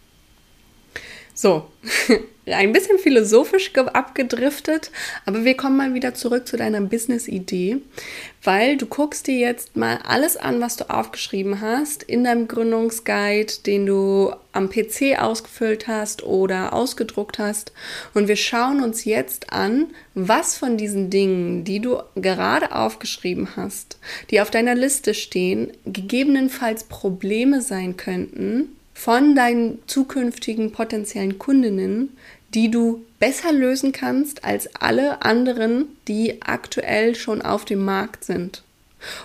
So, 1.35 1.71
ein 2.53 2.73
bisschen 2.73 2.99
philosophisch 2.99 3.73
abgedriftet, 3.75 4.91
aber 5.27 5.45
wir 5.45 5.57
kommen 5.57 5.77
mal 5.77 5.95
wieder 5.95 6.15
zurück 6.15 6.47
zu 6.47 6.57
deiner 6.57 6.81
Business-Idee, 6.81 7.79
weil 8.43 8.77
du 8.77 8.87
guckst 8.87 9.27
dir 9.27 9.39
jetzt 9.39 9.77
mal 9.77 9.99
alles 10.07 10.37
an, 10.37 10.61
was 10.61 10.77
du 10.77 10.91
aufgeschrieben 10.91 11.61
hast 11.61 12.03
in 12.03 12.25
deinem 12.25 12.49
Gründungsguide, 12.49 13.53
den 13.67 13.87
du 13.87 14.33
am 14.53 14.69
PC 14.69 15.19
ausgefüllt 15.19 15.87
hast 15.87 16.23
oder 16.23 16.73
ausgedruckt 16.73 17.39
hast. 17.39 17.73
Und 18.15 18.29
wir 18.29 18.37
schauen 18.37 18.83
uns 18.83 19.05
jetzt 19.05 19.53
an, 19.53 19.87
was 20.15 20.57
von 20.57 20.77
diesen 20.77 21.11
Dingen, 21.11 21.65
die 21.65 21.81
du 21.81 21.99
gerade 22.17 22.75
aufgeschrieben 22.75 23.57
hast, 23.57 23.99
die 24.31 24.41
auf 24.41 24.51
deiner 24.51 24.75
Liste 24.75 25.15
stehen, 25.15 25.73
gegebenenfalls 25.87 26.85
Probleme 26.85 27.63
sein 27.63 27.97
könnten, 27.97 28.77
von 29.01 29.35
deinen 29.35 29.79
zukünftigen 29.87 30.73
potenziellen 30.73 31.39
Kundinnen, 31.39 32.11
die 32.55 32.71
du 32.71 33.05
besser 33.19 33.53
lösen 33.53 33.93
kannst 33.93 34.45
als 34.45 34.75
alle 34.77 35.23
anderen, 35.23 35.87
die 36.09 36.43
aktuell 36.43 37.15
schon 37.15 37.43
auf 37.43 37.65
dem 37.65 37.85
Markt 37.85 38.25
sind. 38.25 38.63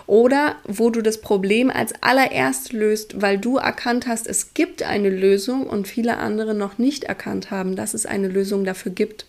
Oder 0.08 0.56
wo 0.64 0.90
du 0.90 1.02
das 1.02 1.20
Problem 1.20 1.70
als 1.70 1.94
allererst 2.02 2.72
löst, 2.72 3.22
weil 3.22 3.38
du 3.38 3.58
erkannt 3.58 4.08
hast, 4.08 4.28
es 4.28 4.54
gibt 4.54 4.84
eine 4.84 5.10
Lösung 5.10 5.68
und 5.68 5.88
viele 5.88 6.18
andere 6.18 6.54
noch 6.54 6.78
nicht 6.78 7.04
erkannt 7.06 7.52
haben, 7.52 7.76
dass 7.76 7.94
es 7.94 8.06
eine 8.06 8.28
Lösung 8.28 8.64
dafür 8.64 8.92
gibt. 8.94 9.26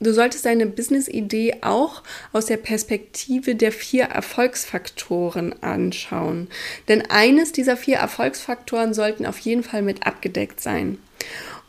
Du 0.00 0.12
solltest 0.12 0.44
deine 0.44 0.66
Business-Idee 0.66 1.58
auch 1.62 2.02
aus 2.32 2.46
der 2.46 2.56
Perspektive 2.56 3.54
der 3.54 3.72
vier 3.72 4.04
Erfolgsfaktoren 4.04 5.62
anschauen. 5.62 6.48
Denn 6.88 7.02
eines 7.10 7.52
dieser 7.52 7.76
vier 7.76 7.96
Erfolgsfaktoren 7.96 8.92
sollten 8.92 9.24
auf 9.24 9.38
jeden 9.38 9.62
Fall 9.62 9.82
mit 9.82 10.06
abgedeckt 10.06 10.60
sein. 10.60 10.98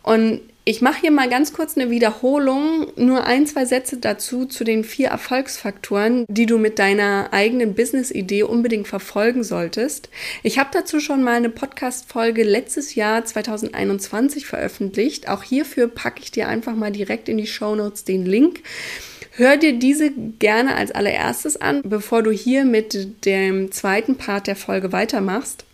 Und 0.02 0.42
ich 0.68 0.82
mache 0.82 1.02
hier 1.02 1.12
mal 1.12 1.30
ganz 1.30 1.54
kurz 1.54 1.78
eine 1.78 1.92
Wiederholung, 1.92 2.88
nur 2.96 3.26
ein, 3.26 3.46
zwei 3.46 3.66
Sätze 3.66 3.98
dazu 3.98 4.46
zu 4.46 4.64
den 4.64 4.84
vier 4.84 5.10
Erfolgsfaktoren, 5.10 6.26
die 6.28 6.48
du 6.48 6.58
mit 6.58 6.80
deiner 6.80 7.30
eigenen 7.32 7.76
Business-Idee 7.76 8.44
unbedingt 8.44 8.88
verfolgen 8.88 9.44
solltest. 9.44 10.10
Ich 10.42 10.58
habe 10.58 10.72
dazu 10.74 11.00
schon 11.00 11.22
mal 11.22 11.36
eine 11.36 11.50
Podcast-Folge 11.50 12.42
letztes 12.44 12.96
Jahr 12.96 13.24
2021 13.24 14.48
veröffentlicht. 14.48 15.30
Auch 15.30 15.44
hierfür 15.44 15.88
packe 15.88 16.22
ich 16.24 16.32
dir 16.32 16.48
einfach 16.48 16.76
mal 16.76 16.92
direkt 16.92 17.30
in 17.30 17.38
die 17.38 17.46
Show 17.46 17.76
Notes 17.76 18.04
den 18.04 18.26
Link. 18.26 18.62
Hör 19.38 19.58
dir 19.58 19.74
diese 19.74 20.12
gerne 20.12 20.76
als 20.76 20.92
allererstes 20.92 21.58
an, 21.58 21.82
bevor 21.84 22.24
du 22.24 22.32
hier 22.32 22.66
mit 22.66 23.26
dem 23.26 23.72
zweiten 23.72 24.16
Part 24.16 24.48
der 24.48 24.56
Folge 24.56 24.94
weitermachst. 24.94 25.65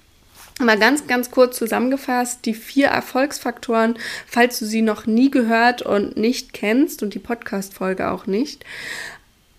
Mal 0.62 0.78
ganz, 0.78 1.08
ganz 1.08 1.32
kurz 1.32 1.58
zusammengefasst, 1.58 2.46
die 2.46 2.54
vier 2.54 2.88
Erfolgsfaktoren, 2.88 3.98
falls 4.28 4.60
du 4.60 4.66
sie 4.66 4.82
noch 4.82 5.06
nie 5.06 5.32
gehört 5.32 5.82
und 5.82 6.18
nicht 6.18 6.54
kennst 6.54 7.04
und 7.04 7.14
die 7.14 7.20
Podcast-Folge 7.20 8.12
auch 8.12 8.28
nicht. 8.28 8.64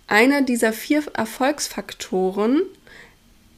Einer 0.06 0.42
dieser 0.42 0.72
vier 0.72 1.02
Erfolgsfaktoren 1.14 2.62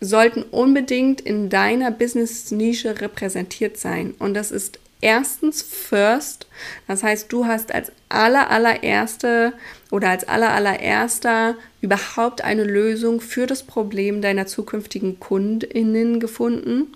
sollten 0.01 0.43
unbedingt 0.43 1.21
in 1.21 1.49
deiner 1.51 1.91
Business-Nische 1.91 3.01
repräsentiert 3.01 3.77
sein. 3.77 4.15
Und 4.19 4.35
das 4.35 4.51
ist 4.51 4.79
erstens 5.01 5.63
First. 5.63 6.47
Das 6.87 7.03
heißt, 7.03 7.33
du 7.33 7.47
hast 7.47 7.75
als 7.75 7.93
aller, 8.09 8.51
allererste 8.51 9.53
oder 9.91 10.11
als 10.11 10.27
aller, 10.27 10.53
allererster 10.53 11.57
überhaupt 11.81 12.43
eine 12.43 12.65
Lösung 12.65 13.21
für 13.21 13.47
das 13.47 13.63
Problem 13.63 14.23
deiner 14.23 14.47
zukünftigen 14.47 15.21
KundInnen 15.21 16.21
gefunden. 16.21 16.95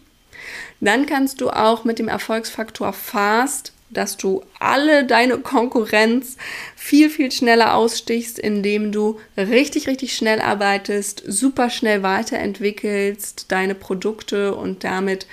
Dann 0.80 1.06
kannst 1.06 1.40
du 1.40 1.50
auch 1.50 1.84
mit 1.84 1.98
dem 1.98 2.08
Erfolgsfaktor 2.08 2.92
Fast 2.92 3.72
dass 3.90 4.16
du 4.16 4.42
alle 4.58 5.04
deine 5.04 5.38
Konkurrenz 5.38 6.36
viel, 6.76 7.08
viel 7.08 7.32
schneller 7.32 7.74
ausstichst, 7.74 8.38
indem 8.38 8.92
du 8.92 9.18
richtig, 9.36 9.88
richtig 9.88 10.14
schnell 10.14 10.40
arbeitest, 10.40 11.22
super 11.26 11.70
schnell 11.70 12.02
weiterentwickelst, 12.02 13.46
deine 13.50 13.74
Produkte 13.74 14.54
und 14.54 14.84
damit 14.84 15.26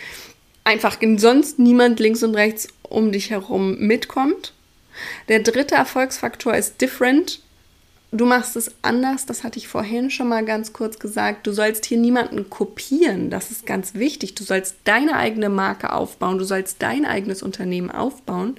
einfach 0.63 0.97
sonst 1.17 1.59
niemand 1.59 1.99
links 1.99 2.23
und 2.23 2.35
rechts 2.35 2.67
um 2.83 3.11
dich 3.11 3.29
herum 3.29 3.77
mitkommt. 3.79 4.53
Der 5.27 5.39
dritte 5.39 5.75
Erfolgsfaktor 5.75 6.55
ist 6.55 6.79
different. 6.79 7.41
Du 8.15 8.25
machst 8.25 8.55
es 8.55 8.71
anders, 8.81 9.25
das 9.25 9.43
hatte 9.43 9.59
ich 9.59 9.67
vorhin 9.67 10.09
schon 10.09 10.29
mal 10.29 10.45
ganz 10.45 10.71
kurz 10.71 10.99
gesagt. 10.99 11.45
Du 11.45 11.51
sollst 11.51 11.83
hier 11.83 11.97
niemanden 11.97 12.49
kopieren, 12.49 13.29
das 13.29 13.51
ist 13.51 13.65
ganz 13.65 13.93
wichtig. 13.93 14.35
Du 14.35 14.45
sollst 14.45 14.77
deine 14.85 15.17
eigene 15.17 15.49
Marke 15.49 15.91
aufbauen, 15.91 16.37
du 16.37 16.45
sollst 16.45 16.81
dein 16.81 17.05
eigenes 17.05 17.43
Unternehmen 17.43 17.91
aufbauen. 17.91 18.55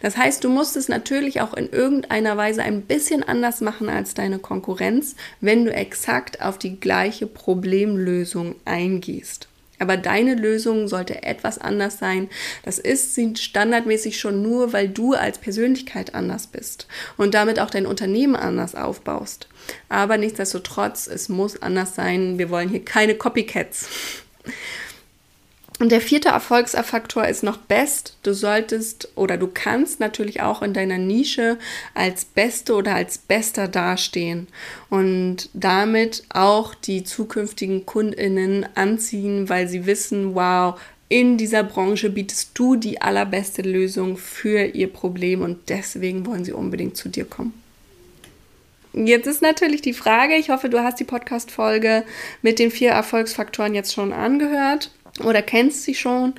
Das 0.00 0.16
heißt, 0.16 0.44
du 0.44 0.48
musst 0.48 0.76
es 0.76 0.86
natürlich 0.86 1.40
auch 1.40 1.54
in 1.54 1.70
irgendeiner 1.70 2.36
Weise 2.36 2.62
ein 2.62 2.82
bisschen 2.82 3.24
anders 3.24 3.60
machen 3.60 3.88
als 3.88 4.14
deine 4.14 4.38
Konkurrenz, 4.38 5.16
wenn 5.40 5.64
du 5.64 5.74
exakt 5.74 6.40
auf 6.40 6.56
die 6.56 6.78
gleiche 6.78 7.26
Problemlösung 7.26 8.54
eingehst. 8.64 9.49
Aber 9.80 9.96
deine 9.96 10.34
Lösung 10.34 10.86
sollte 10.86 11.24
etwas 11.24 11.58
anders 11.58 11.98
sein. 11.98 12.28
Das 12.64 12.78
ist 12.78 13.14
sie 13.14 13.34
standardmäßig 13.36 14.20
schon 14.20 14.42
nur, 14.42 14.72
weil 14.72 14.88
du 14.88 15.14
als 15.14 15.38
Persönlichkeit 15.38 16.14
anders 16.14 16.46
bist 16.46 16.86
und 17.16 17.34
damit 17.34 17.58
auch 17.58 17.70
dein 17.70 17.86
Unternehmen 17.86 18.36
anders 18.36 18.76
aufbaust. 18.76 19.48
Aber 19.88 20.18
nichtsdestotrotz, 20.18 21.08
es 21.08 21.28
muss 21.28 21.60
anders 21.60 21.94
sein. 21.94 22.38
Wir 22.38 22.50
wollen 22.50 22.68
hier 22.68 22.84
keine 22.84 23.14
Copycats. 23.14 23.88
Und 25.80 25.92
der 25.92 26.02
vierte 26.02 26.28
Erfolgsfaktor 26.28 27.26
ist 27.26 27.42
noch 27.42 27.56
Best. 27.56 28.18
Du 28.22 28.34
solltest 28.34 29.08
oder 29.14 29.38
du 29.38 29.46
kannst 29.46 29.98
natürlich 29.98 30.42
auch 30.42 30.60
in 30.60 30.74
deiner 30.74 30.98
Nische 30.98 31.58
als 31.94 32.26
Beste 32.26 32.74
oder 32.74 32.94
als 32.94 33.16
Bester 33.16 33.66
dastehen 33.66 34.46
und 34.90 35.48
damit 35.54 36.22
auch 36.28 36.74
die 36.74 37.02
zukünftigen 37.02 37.86
Kundinnen 37.86 38.66
anziehen, 38.74 39.48
weil 39.48 39.68
sie 39.68 39.86
wissen, 39.86 40.34
wow, 40.34 40.78
in 41.08 41.38
dieser 41.38 41.64
Branche 41.64 42.10
bietest 42.10 42.50
du 42.52 42.76
die 42.76 43.00
allerbeste 43.00 43.62
Lösung 43.62 44.18
für 44.18 44.66
ihr 44.66 44.92
Problem 44.92 45.40
und 45.40 45.70
deswegen 45.70 46.26
wollen 46.26 46.44
sie 46.44 46.52
unbedingt 46.52 46.98
zu 46.98 47.08
dir 47.08 47.24
kommen. 47.24 47.54
Jetzt 48.92 49.26
ist 49.26 49.40
natürlich 49.40 49.80
die 49.80 49.94
Frage, 49.94 50.34
ich 50.34 50.50
hoffe, 50.50 50.68
du 50.68 50.80
hast 50.82 51.00
die 51.00 51.04
Podcast-Folge 51.04 52.04
mit 52.42 52.58
den 52.58 52.70
vier 52.70 52.90
Erfolgsfaktoren 52.90 53.74
jetzt 53.74 53.94
schon 53.94 54.12
angehört 54.12 54.90
oder 55.24 55.42
kennst 55.42 55.84
sie 55.84 55.94
schon. 55.94 56.34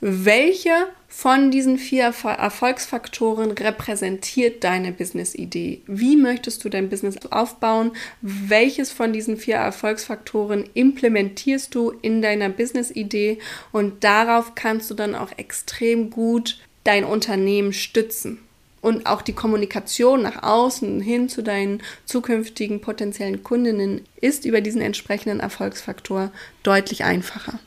Welche 0.00 0.88
von 1.08 1.50
diesen 1.50 1.78
vier 1.78 2.02
Erfolgsfaktoren 2.02 3.52
repräsentiert 3.52 4.62
deine 4.64 4.92
Business-Idee? 4.92 5.80
Wie 5.86 6.16
möchtest 6.16 6.62
du 6.64 6.68
dein 6.68 6.90
Business 6.90 7.16
aufbauen? 7.30 7.92
Welches 8.20 8.90
von 8.90 9.12
diesen 9.12 9.36
vier 9.36 9.56
Erfolgsfaktoren 9.56 10.68
implementierst 10.74 11.74
du 11.74 11.92
in 12.02 12.20
deiner 12.20 12.50
Business-Idee? 12.50 13.38
Und 13.72 14.04
darauf 14.04 14.54
kannst 14.54 14.90
du 14.90 14.94
dann 14.94 15.14
auch 15.14 15.30
extrem 15.38 16.10
gut 16.10 16.58
dein 16.82 17.04
Unternehmen 17.04 17.72
stützen. 17.72 18.40
Und 18.82 19.06
auch 19.06 19.22
die 19.22 19.32
Kommunikation 19.32 20.20
nach 20.20 20.42
außen 20.42 21.00
hin 21.00 21.30
zu 21.30 21.40
deinen 21.40 21.82
zukünftigen 22.04 22.82
potenziellen 22.82 23.42
Kundinnen 23.42 24.02
ist 24.20 24.44
über 24.44 24.60
diesen 24.60 24.82
entsprechenden 24.82 25.40
Erfolgsfaktor 25.40 26.30
deutlich 26.62 27.04
einfacher. 27.04 27.58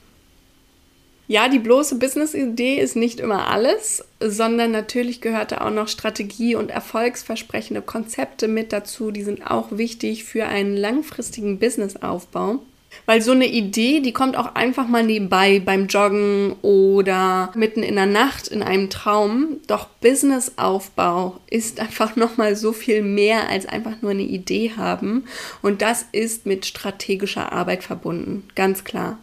Ja, 1.30 1.50
die 1.50 1.60
bloße 1.60 2.00
Business-Idee 2.00 2.80
ist 2.80 2.96
nicht 2.96 3.20
immer 3.20 3.48
alles, 3.48 4.06
sondern 4.22 4.72
natürlich 4.72 5.20
gehört 5.20 5.52
da 5.52 5.58
auch 5.60 5.72
noch 5.72 5.90
Strategie 5.90 6.56
und 6.56 6.72
erfolgsversprechende 6.72 7.82
Konzepte 7.82 8.48
mit 8.48 8.72
dazu. 8.72 9.12
Die 9.12 9.24
sind 9.24 9.46
auch 9.46 9.68
wichtig 9.72 10.24
für 10.24 10.46
einen 10.46 10.78
langfristigen 10.78 11.60
Businessaufbau. 11.60 12.60
Weil 13.06 13.22
so 13.22 13.32
eine 13.32 13.48
Idee, 13.48 14.00
die 14.00 14.14
kommt 14.14 14.38
auch 14.38 14.56
einfach 14.56 14.88
mal 14.88 15.04
nebenbei 15.04 15.60
beim 15.60 15.88
Joggen 15.88 16.56
oder 16.62 17.52
mitten 17.56 17.84
in 17.84 17.96
der 17.96 18.06
Nacht 18.06 18.48
in 18.48 18.64
einem 18.64 18.90
Traum. 18.90 19.58
Doch 19.68 19.88
Businessaufbau 20.02 21.42
ist 21.50 21.82
einfach 21.82 22.16
nochmal 22.16 22.56
so 22.56 22.72
viel 22.72 23.02
mehr 23.02 23.50
als 23.50 23.66
einfach 23.66 24.02
nur 24.02 24.12
eine 24.12 24.24
Idee 24.24 24.72
haben. 24.78 25.26
Und 25.62 25.82
das 25.82 26.06
ist 26.14 26.46
mit 26.46 26.66
strategischer 26.66 27.52
Arbeit 27.52 27.84
verbunden, 27.84 28.48
ganz 28.56 28.86
klar. 28.86 29.20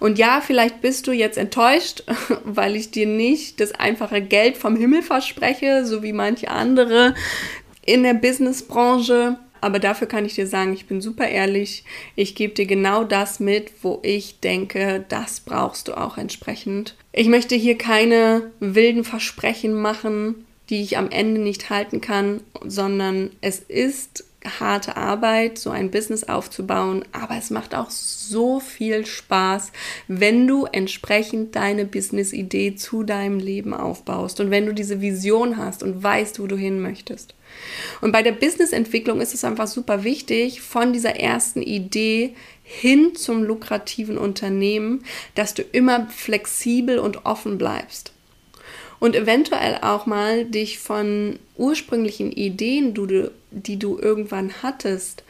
Und 0.00 0.18
ja, 0.18 0.40
vielleicht 0.40 0.80
bist 0.80 1.06
du 1.06 1.12
jetzt 1.12 1.38
enttäuscht, 1.38 2.04
weil 2.44 2.76
ich 2.76 2.90
dir 2.90 3.06
nicht 3.06 3.60
das 3.60 3.72
einfache 3.72 4.22
Geld 4.22 4.56
vom 4.56 4.76
Himmel 4.76 5.02
verspreche, 5.02 5.84
so 5.84 6.02
wie 6.02 6.12
manche 6.12 6.50
andere 6.50 7.14
in 7.84 8.02
der 8.02 8.14
Businessbranche. 8.14 9.38
Aber 9.60 9.78
dafür 9.78 10.06
kann 10.06 10.26
ich 10.26 10.34
dir 10.34 10.46
sagen, 10.46 10.74
ich 10.74 10.86
bin 10.86 11.00
super 11.00 11.26
ehrlich. 11.26 11.84
Ich 12.16 12.34
gebe 12.34 12.52
dir 12.52 12.66
genau 12.66 13.02
das 13.02 13.40
mit, 13.40 13.72
wo 13.82 13.98
ich 14.02 14.40
denke, 14.40 15.06
das 15.08 15.40
brauchst 15.40 15.88
du 15.88 15.94
auch 15.94 16.18
entsprechend. 16.18 16.96
Ich 17.12 17.28
möchte 17.28 17.54
hier 17.54 17.78
keine 17.78 18.50
wilden 18.60 19.04
Versprechen 19.04 19.72
machen, 19.72 20.44
die 20.68 20.82
ich 20.82 20.98
am 20.98 21.10
Ende 21.10 21.40
nicht 21.40 21.70
halten 21.70 22.02
kann, 22.02 22.42
sondern 22.62 23.30
es 23.40 23.58
ist 23.58 24.24
harte 24.44 24.96
Arbeit, 24.96 25.58
so 25.58 25.70
ein 25.70 25.90
Business 25.90 26.24
aufzubauen, 26.24 27.04
aber 27.12 27.36
es 27.36 27.50
macht 27.50 27.74
auch 27.74 27.90
so 27.90 28.60
viel 28.60 29.06
Spaß, 29.06 29.72
wenn 30.06 30.46
du 30.46 30.66
entsprechend 30.66 31.56
deine 31.56 31.84
Business-Idee 31.84 32.76
zu 32.76 33.02
deinem 33.02 33.38
Leben 33.38 33.72
aufbaust 33.72 34.40
und 34.40 34.50
wenn 34.50 34.66
du 34.66 34.74
diese 34.74 35.00
Vision 35.00 35.56
hast 35.56 35.82
und 35.82 36.02
weißt, 36.02 36.40
wo 36.40 36.46
du 36.46 36.56
hin 36.56 36.80
möchtest. 36.80 37.34
Und 38.00 38.12
bei 38.12 38.22
der 38.22 38.32
Business-Entwicklung 38.32 39.20
ist 39.20 39.34
es 39.34 39.44
einfach 39.44 39.68
super 39.68 40.04
wichtig, 40.04 40.60
von 40.60 40.92
dieser 40.92 41.16
ersten 41.16 41.62
Idee 41.62 42.34
hin 42.62 43.14
zum 43.14 43.44
lukrativen 43.44 44.18
Unternehmen, 44.18 45.04
dass 45.34 45.54
du 45.54 45.62
immer 45.62 46.06
flexibel 46.08 46.98
und 46.98 47.24
offen 47.24 47.58
bleibst 47.58 48.14
und 49.04 49.14
eventuell 49.14 49.78
auch 49.82 50.06
mal 50.06 50.46
dich 50.46 50.78
von 50.78 51.38
ursprünglichen 51.56 52.32
Ideen, 52.32 52.94
die 52.94 53.06
du 53.06 53.30
irgendwann 53.62 54.52
hattest, 54.62 55.22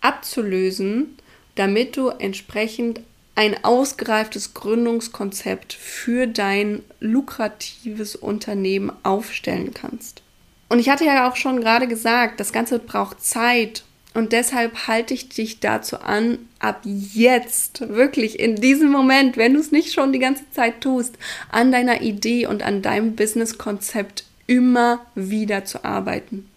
abzulösen, 0.00 1.16
damit 1.54 1.96
du 1.96 2.08
entsprechend 2.08 3.00
ein 3.34 3.64
ausgereiftes 3.64 4.54
Gründungskonzept 4.54 5.74
für 5.74 6.26
dein 6.26 6.82
lukratives 7.00 8.16
Unternehmen 8.16 8.90
aufstellen 9.02 9.74
kannst. 9.74 10.22
Und 10.68 10.78
ich 10.78 10.88
hatte 10.88 11.04
ja 11.04 11.28
auch 11.28 11.36
schon 11.36 11.60
gerade 11.60 11.86
gesagt, 11.86 12.40
das 12.40 12.52
Ganze 12.52 12.78
braucht 12.78 13.22
Zeit 13.22 13.84
und 14.14 14.32
deshalb 14.32 14.88
halte 14.88 15.12
ich 15.12 15.28
dich 15.28 15.60
dazu 15.60 16.00
an, 16.00 16.38
ab 16.58 16.80
jetzt, 16.84 17.86
wirklich 17.86 18.40
in 18.40 18.56
diesem 18.56 18.90
Moment, 18.90 19.36
wenn 19.36 19.52
du 19.52 19.60
es 19.60 19.72
nicht 19.72 19.92
schon 19.92 20.14
die 20.14 20.18
ganze 20.18 20.50
Zeit 20.50 20.80
tust, 20.80 21.18
an 21.50 21.70
deiner 21.70 22.00
Idee 22.00 22.46
und 22.46 22.62
an 22.62 22.80
deinem 22.80 23.14
Businesskonzept 23.14 24.24
immer 24.46 25.04
wieder 25.14 25.66
zu 25.66 25.84
arbeiten. 25.84 26.48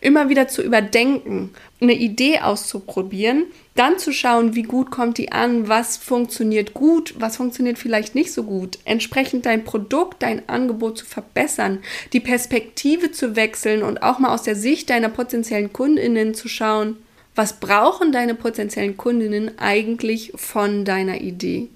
Immer 0.00 0.28
wieder 0.28 0.48
zu 0.48 0.62
überdenken, 0.62 1.50
eine 1.80 1.94
Idee 1.94 2.40
auszuprobieren, 2.40 3.46
dann 3.74 3.98
zu 3.98 4.12
schauen, 4.12 4.54
wie 4.54 4.62
gut 4.62 4.90
kommt 4.90 5.18
die 5.18 5.32
an, 5.32 5.68
was 5.68 5.96
funktioniert 5.96 6.74
gut, 6.74 7.14
was 7.18 7.36
funktioniert 7.36 7.78
vielleicht 7.78 8.14
nicht 8.14 8.32
so 8.32 8.44
gut, 8.44 8.78
entsprechend 8.84 9.46
dein 9.46 9.64
Produkt, 9.64 10.22
dein 10.22 10.48
Angebot 10.48 10.98
zu 10.98 11.06
verbessern, 11.06 11.78
die 12.12 12.20
Perspektive 12.20 13.10
zu 13.12 13.36
wechseln 13.36 13.82
und 13.82 14.02
auch 14.02 14.18
mal 14.18 14.32
aus 14.32 14.42
der 14.42 14.56
Sicht 14.56 14.90
deiner 14.90 15.08
potenziellen 15.08 15.72
Kundinnen 15.72 16.34
zu 16.34 16.48
schauen, 16.48 16.96
was 17.34 17.60
brauchen 17.60 18.12
deine 18.12 18.34
potenziellen 18.34 18.96
Kundinnen 18.96 19.58
eigentlich 19.58 20.32
von 20.36 20.84
deiner 20.84 21.20
Idee? 21.20 21.68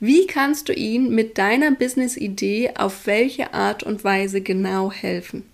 Wie 0.00 0.26
kannst 0.26 0.68
du 0.68 0.72
ihnen 0.72 1.14
mit 1.14 1.36
deiner 1.36 1.70
Business-Idee 1.72 2.72
auf 2.76 3.06
welche 3.06 3.52
Art 3.52 3.82
und 3.82 4.04
Weise 4.04 4.40
genau 4.40 4.90
helfen? 4.90 5.44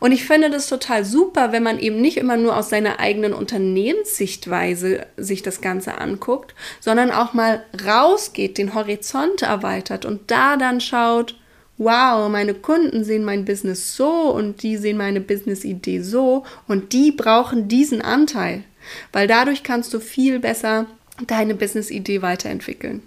Und 0.00 0.12
ich 0.12 0.24
finde 0.24 0.50
das 0.50 0.66
total 0.66 1.04
super, 1.04 1.52
wenn 1.52 1.62
man 1.62 1.78
eben 1.78 2.00
nicht 2.00 2.16
immer 2.16 2.36
nur 2.36 2.56
aus 2.56 2.70
seiner 2.70 3.00
eigenen 3.00 3.32
Unternehmenssichtweise 3.34 5.06
sich 5.16 5.42
das 5.42 5.60
Ganze 5.60 5.98
anguckt, 5.98 6.54
sondern 6.80 7.10
auch 7.10 7.34
mal 7.34 7.64
rausgeht, 7.86 8.58
den 8.58 8.74
Horizont 8.74 9.42
erweitert 9.42 10.04
und 10.04 10.30
da 10.30 10.56
dann 10.56 10.80
schaut, 10.80 11.36
wow, 11.78 12.28
meine 12.28 12.54
Kunden 12.54 13.04
sehen 13.04 13.24
mein 13.24 13.44
Business 13.44 13.96
so 13.96 14.30
und 14.30 14.62
die 14.62 14.76
sehen 14.76 14.96
meine 14.96 15.20
Business-Idee 15.20 16.00
so 16.00 16.44
und 16.68 16.92
die 16.92 17.12
brauchen 17.12 17.68
diesen 17.68 18.02
Anteil, 18.02 18.64
weil 19.12 19.26
dadurch 19.26 19.62
kannst 19.62 19.92
du 19.94 20.00
viel 20.00 20.38
besser 20.38 20.86
deine 21.26 21.54
Business-Idee 21.54 22.22
weiterentwickeln. 22.22 23.02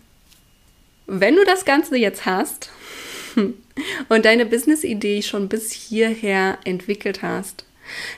Wenn 1.08 1.36
du 1.36 1.46
das 1.46 1.66
Ganze 1.66 1.98
jetzt 1.98 2.26
hast, 2.26 2.70
und 4.10 4.26
deine 4.26 4.46
Business-Idee 4.46 5.22
schon 5.22 5.50
bis 5.50 5.72
hierher 5.72 6.58
entwickelt 6.64 7.22
hast, 7.22 7.66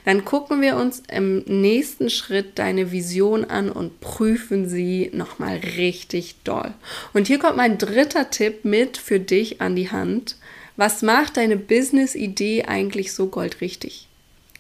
dann 0.05 0.23
gucken 0.23 0.61
wir 0.61 0.77
uns 0.77 1.03
im 1.11 1.39
nächsten 1.39 2.09
Schritt 2.09 2.57
deine 2.57 2.91
Vision 2.91 3.45
an 3.45 3.69
und 3.69 3.99
prüfen 3.99 4.67
sie 4.67 5.11
nochmal 5.13 5.57
richtig 5.77 6.35
doll. 6.43 6.73
Und 7.13 7.27
hier 7.27 7.39
kommt 7.39 7.57
mein 7.57 7.77
dritter 7.77 8.29
Tipp 8.29 8.63
mit 8.63 8.97
für 8.97 9.19
dich 9.19 9.61
an 9.61 9.75
die 9.75 9.91
Hand. 9.91 10.37
Was 10.77 11.01
macht 11.01 11.37
deine 11.37 11.57
Business-Idee 11.57 12.65
eigentlich 12.65 13.13
so 13.13 13.27
goldrichtig? 13.27 14.07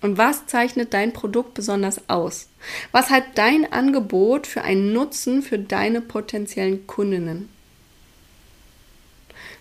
Und 0.01 0.17
was 0.17 0.45
zeichnet 0.45 0.93
dein 0.93 1.13
Produkt 1.13 1.53
besonders 1.53 2.09
aus? 2.09 2.49
Was 2.91 3.09
hat 3.09 3.23
dein 3.35 3.71
Angebot 3.71 4.45
für 4.45 4.61
einen 4.61 4.93
Nutzen 4.93 5.41
für 5.41 5.57
deine 5.57 6.01
potenziellen 6.01 6.85
Kundinnen? 6.85 7.49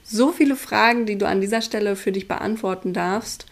So 0.07 0.33
viele 0.33 0.57
Fragen, 0.57 1.07
die 1.07 1.19
du 1.19 1.27
an 1.27 1.41
dieser 1.41 1.63
Stelle 1.63 1.97
für 1.97 2.13
dich 2.13 2.29
beantworten 2.29 2.93
darfst. 2.93 3.47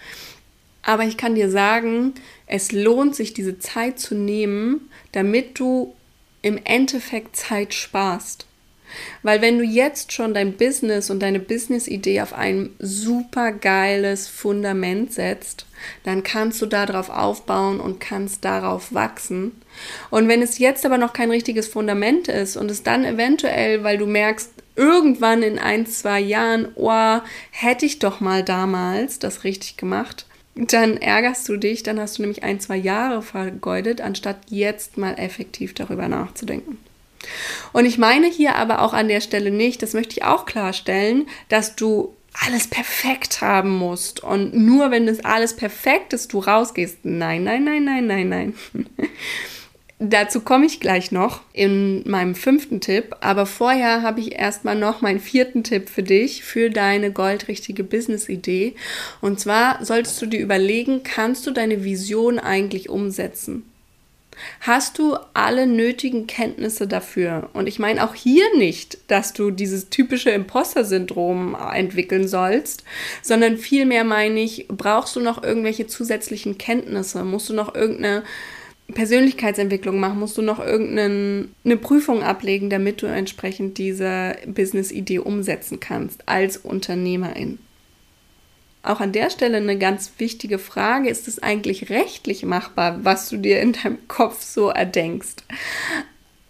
Aber 0.82 1.04
ich 1.04 1.16
kann 1.16 1.34
dir 1.34 1.50
sagen, 1.50 2.14
es 2.46 2.72
lohnt 2.72 3.16
sich, 3.16 3.32
diese 3.32 3.58
Zeit 3.58 3.98
zu 3.98 4.14
nehmen, 4.14 4.90
damit 5.12 5.58
du 5.58 5.94
im 6.42 6.60
Endeffekt 6.62 7.36
Zeit 7.36 7.72
sparst. 7.72 8.46
Weil 9.22 9.40
wenn 9.40 9.58
du 9.58 9.64
jetzt 9.64 10.12
schon 10.12 10.34
dein 10.34 10.52
Business 10.52 11.10
und 11.10 11.20
deine 11.20 11.40
Business-Idee 11.40 12.20
auf 12.20 12.32
ein 12.32 12.70
super 12.78 13.50
geiles 13.50 14.28
Fundament 14.28 15.12
setzt, 15.12 15.66
dann 16.04 16.22
kannst 16.22 16.62
du 16.62 16.66
darauf 16.66 17.10
aufbauen 17.10 17.80
und 17.80 17.98
kannst 17.98 18.44
darauf 18.44 18.94
wachsen. 18.94 19.52
Und 20.10 20.28
wenn 20.28 20.42
es 20.42 20.58
jetzt 20.58 20.86
aber 20.86 20.98
noch 20.98 21.12
kein 21.12 21.30
richtiges 21.30 21.66
Fundament 21.66 22.28
ist 22.28 22.56
und 22.56 22.70
es 22.70 22.82
dann 22.82 23.04
eventuell, 23.04 23.82
weil 23.82 23.98
du 23.98 24.06
merkst, 24.06 24.50
irgendwann 24.76 25.42
in 25.42 25.58
ein, 25.58 25.86
zwei 25.86 26.20
Jahren, 26.20 26.68
oh, 26.74 27.20
hätte 27.50 27.86
ich 27.86 27.98
doch 27.98 28.20
mal 28.20 28.42
damals 28.42 29.18
das 29.18 29.44
richtig 29.44 29.76
gemacht, 29.76 30.26
dann 30.54 30.96
ärgerst 30.96 31.48
du 31.48 31.56
dich, 31.56 31.82
dann 31.82 31.98
hast 31.98 32.18
du 32.18 32.22
nämlich 32.22 32.42
ein, 32.42 32.60
zwei 32.60 32.76
Jahre 32.76 33.22
vergeudet, 33.22 34.00
anstatt 34.00 34.38
jetzt 34.48 34.96
mal 34.96 35.14
effektiv 35.18 35.74
darüber 35.74 36.08
nachzudenken. 36.08 36.78
Und 37.72 37.86
ich 37.86 37.98
meine 37.98 38.26
hier 38.26 38.56
aber 38.56 38.82
auch 38.82 38.92
an 38.92 39.08
der 39.08 39.20
Stelle 39.20 39.50
nicht, 39.50 39.82
das 39.82 39.94
möchte 39.94 40.12
ich 40.12 40.24
auch 40.24 40.44
klarstellen, 40.44 41.26
dass 41.48 41.74
du 41.74 42.14
alles 42.44 42.66
perfekt 42.66 43.40
haben 43.40 43.70
musst 43.70 44.22
und 44.22 44.54
nur 44.54 44.90
wenn 44.90 45.06
das 45.06 45.24
alles 45.24 45.54
perfekt 45.54 46.12
ist, 46.12 46.32
du 46.32 46.40
rausgehst. 46.40 46.98
Nein, 47.04 47.44
nein, 47.44 47.64
nein, 47.64 47.84
nein, 47.84 48.06
nein, 48.06 48.28
nein. 48.28 48.54
Dazu 50.00 50.40
komme 50.40 50.66
ich 50.66 50.80
gleich 50.80 51.12
noch 51.12 51.42
in 51.52 52.02
meinem 52.08 52.34
fünften 52.34 52.80
Tipp, 52.80 53.14
aber 53.20 53.46
vorher 53.46 54.02
habe 54.02 54.20
ich 54.20 54.32
erstmal 54.32 54.74
noch 54.74 55.02
meinen 55.02 55.20
vierten 55.20 55.62
Tipp 55.62 55.88
für 55.88 56.02
dich, 56.02 56.42
für 56.42 56.68
deine 56.68 57.12
goldrichtige 57.12 57.84
Business-Idee. 57.84 58.74
Und 59.20 59.38
zwar 59.38 59.84
solltest 59.84 60.20
du 60.20 60.26
dir 60.26 60.40
überlegen, 60.40 61.04
kannst 61.04 61.46
du 61.46 61.52
deine 61.52 61.84
Vision 61.84 62.40
eigentlich 62.40 62.88
umsetzen? 62.88 63.70
Hast 64.60 64.98
du 64.98 65.16
alle 65.32 65.64
nötigen 65.68 66.26
Kenntnisse 66.26 66.88
dafür? 66.88 67.50
Und 67.52 67.68
ich 67.68 67.78
meine 67.78 68.04
auch 68.04 68.16
hier 68.16 68.44
nicht, 68.56 68.98
dass 69.06 69.32
du 69.32 69.52
dieses 69.52 69.90
typische 69.90 70.30
Imposter-Syndrom 70.30 71.56
entwickeln 71.72 72.26
sollst, 72.26 72.82
sondern 73.22 73.58
vielmehr 73.58 74.02
meine 74.02 74.40
ich, 74.40 74.66
brauchst 74.66 75.14
du 75.14 75.20
noch 75.20 75.44
irgendwelche 75.44 75.86
zusätzlichen 75.86 76.58
Kenntnisse? 76.58 77.22
Musst 77.22 77.48
du 77.48 77.54
noch 77.54 77.76
irgendeine 77.76 78.24
Persönlichkeitsentwicklung 78.92 79.98
machen, 79.98 80.20
musst 80.20 80.36
du 80.36 80.42
noch 80.42 80.60
irgendeine 80.60 81.76
Prüfung 81.80 82.22
ablegen, 82.22 82.68
damit 82.68 83.00
du 83.02 83.06
entsprechend 83.06 83.78
diese 83.78 84.36
Business-Idee 84.46 85.20
umsetzen 85.20 85.80
kannst 85.80 86.28
als 86.28 86.58
Unternehmerin. 86.58 87.58
Auch 88.82 89.00
an 89.00 89.12
der 89.12 89.30
Stelle 89.30 89.56
eine 89.56 89.78
ganz 89.78 90.12
wichtige 90.18 90.58
Frage, 90.58 91.08
ist 91.08 91.26
es 91.26 91.42
eigentlich 91.42 91.88
rechtlich 91.88 92.44
machbar, 92.44 93.02
was 93.02 93.30
du 93.30 93.38
dir 93.38 93.60
in 93.62 93.72
deinem 93.72 94.06
Kopf 94.08 94.42
so 94.42 94.68
erdenkst? 94.68 95.44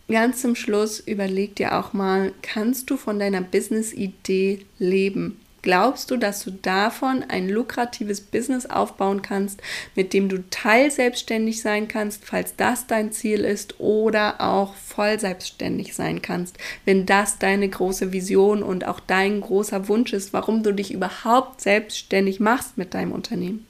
Ganz 0.09 0.43
zum 0.43 0.57
Schluss 0.57 0.99
überleg 0.99 1.55
dir 1.55 1.79
auch 1.79 1.93
mal, 1.93 2.33
kannst 2.43 2.91
du 2.91 2.97
von 2.97 3.21
deiner 3.21 3.41
Business-Idee 3.41 4.67
leben? 4.81 5.41
Glaubst 5.65 6.11
du, 6.11 6.19
dass 6.19 6.45
du 6.45 6.51
davon 6.51 7.25
ein 7.27 7.49
lukratives 7.49 8.21
Business 8.21 8.67
aufbauen 8.67 9.23
kannst, 9.23 9.63
mit 9.95 10.13
dem 10.13 10.29
du 10.29 10.45
teilselbstständig 10.51 11.63
sein 11.63 11.89
kannst, 11.89 12.27
falls 12.27 12.55
das 12.55 12.87
dein 12.87 13.13
Ziel 13.13 13.41
ist, 13.41 13.81
oder 13.81 14.43
auch 14.43 14.75
voll 14.75 15.19
selbstständig 15.19 15.95
sein 15.95 16.21
kannst, 16.21 16.59
wenn 16.85 17.07
das 17.07 17.39
deine 17.39 17.67
große 17.67 18.13
Vision 18.13 18.63
und 18.63 18.87
auch 18.87 19.01
dein 19.01 19.41
großer 19.41 19.89
Wunsch 19.89 20.13
ist, 20.13 20.35
warum 20.35 20.63
du 20.63 20.75
dich 20.75 20.93
überhaupt 20.93 21.63
selbstständig 21.63 22.41
machst 22.41 22.77
mit 22.77 22.93
deinem 22.93 23.13
Unternehmen? 23.13 23.67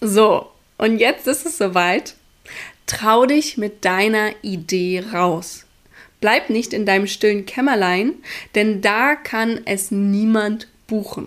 So, 0.00 0.46
und 0.78 1.00
jetzt 1.00 1.26
ist 1.26 1.44
es 1.44 1.58
soweit. 1.58 2.14
Trau 2.86 3.26
dich 3.26 3.58
mit 3.58 3.84
deiner 3.84 4.30
Idee 4.40 5.04
raus. 5.12 5.66
Bleib 6.22 6.48
nicht 6.48 6.72
in 6.72 6.86
deinem 6.86 7.06
stillen 7.06 7.44
Kämmerlein, 7.44 8.14
denn 8.54 8.80
da 8.80 9.16
kann 9.16 9.60
es 9.66 9.90
niemand 9.90 10.68
buchen. 10.94 11.26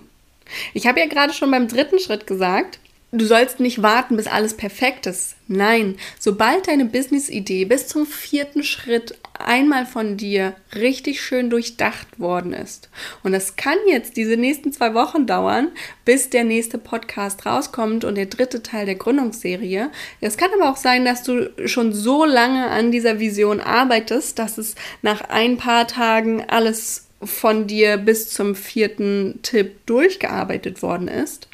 Ich 0.74 0.88
habe 0.88 1.02
ja 1.02 1.08
gerade 1.08 1.34
schon 1.34 1.52
beim 1.52 1.68
dritten 1.68 2.00
Schritt 2.00 2.26
gesagt, 2.26 2.80
du 3.12 3.26
sollst 3.26 3.60
nicht 3.60 3.82
warten, 3.82 4.16
bis 4.16 4.28
alles 4.28 4.56
perfekt 4.56 5.06
ist. 5.08 5.36
Nein, 5.50 5.98
sobald 6.20 6.68
deine 6.68 6.86
Business-Idee 6.86 7.66
bis 7.66 7.88
zum 7.88 8.06
vierten 8.06 8.64
Schritt 8.64 9.18
einmal 9.38 9.86
von 9.86 10.16
dir 10.16 10.56
richtig 10.74 11.22
schön 11.22 11.50
durchdacht 11.50 12.20
worden 12.20 12.54
ist. 12.54 12.90
Und 13.24 13.34
das 13.34 13.58
kann 13.58 13.78
jetzt 13.90 14.16
diese 14.16 14.38
nächsten 14.38 14.72
zwei 14.72 14.94
Wochen 14.94 15.28
dauern, 15.28 15.70
bis 16.06 16.30
der 16.30 16.46
nächste 16.46 16.78
Podcast 16.78 17.46
rauskommt 17.46 18.06
und 18.06 18.16
der 18.16 18.28
dritte 18.28 18.64
Teil 18.64 18.86
der 18.86 18.96
Gründungsserie. 18.96 19.90
Es 20.22 20.38
kann 20.38 20.50
aber 20.58 20.72
auch 20.72 20.78
sein, 20.78 21.04
dass 21.04 21.24
du 21.24 21.52
schon 21.66 21.92
so 21.92 22.24
lange 22.24 22.68
an 22.68 22.92
dieser 22.92 23.20
Vision 23.20 23.60
arbeitest, 23.60 24.40
dass 24.40 24.58
es 24.58 24.76
nach 25.02 25.22
ein 25.30 25.58
paar 25.58 25.88
Tagen 25.88 26.44
alles 26.48 27.07
von 27.24 27.68
dir 27.68 27.98
bis 27.98 28.30
zum 28.30 28.56
vierten 28.56 29.40
Tipp 29.42 29.86
durchgearbeitet 29.86 30.82
worden 30.82 31.08
ist. 31.08 31.48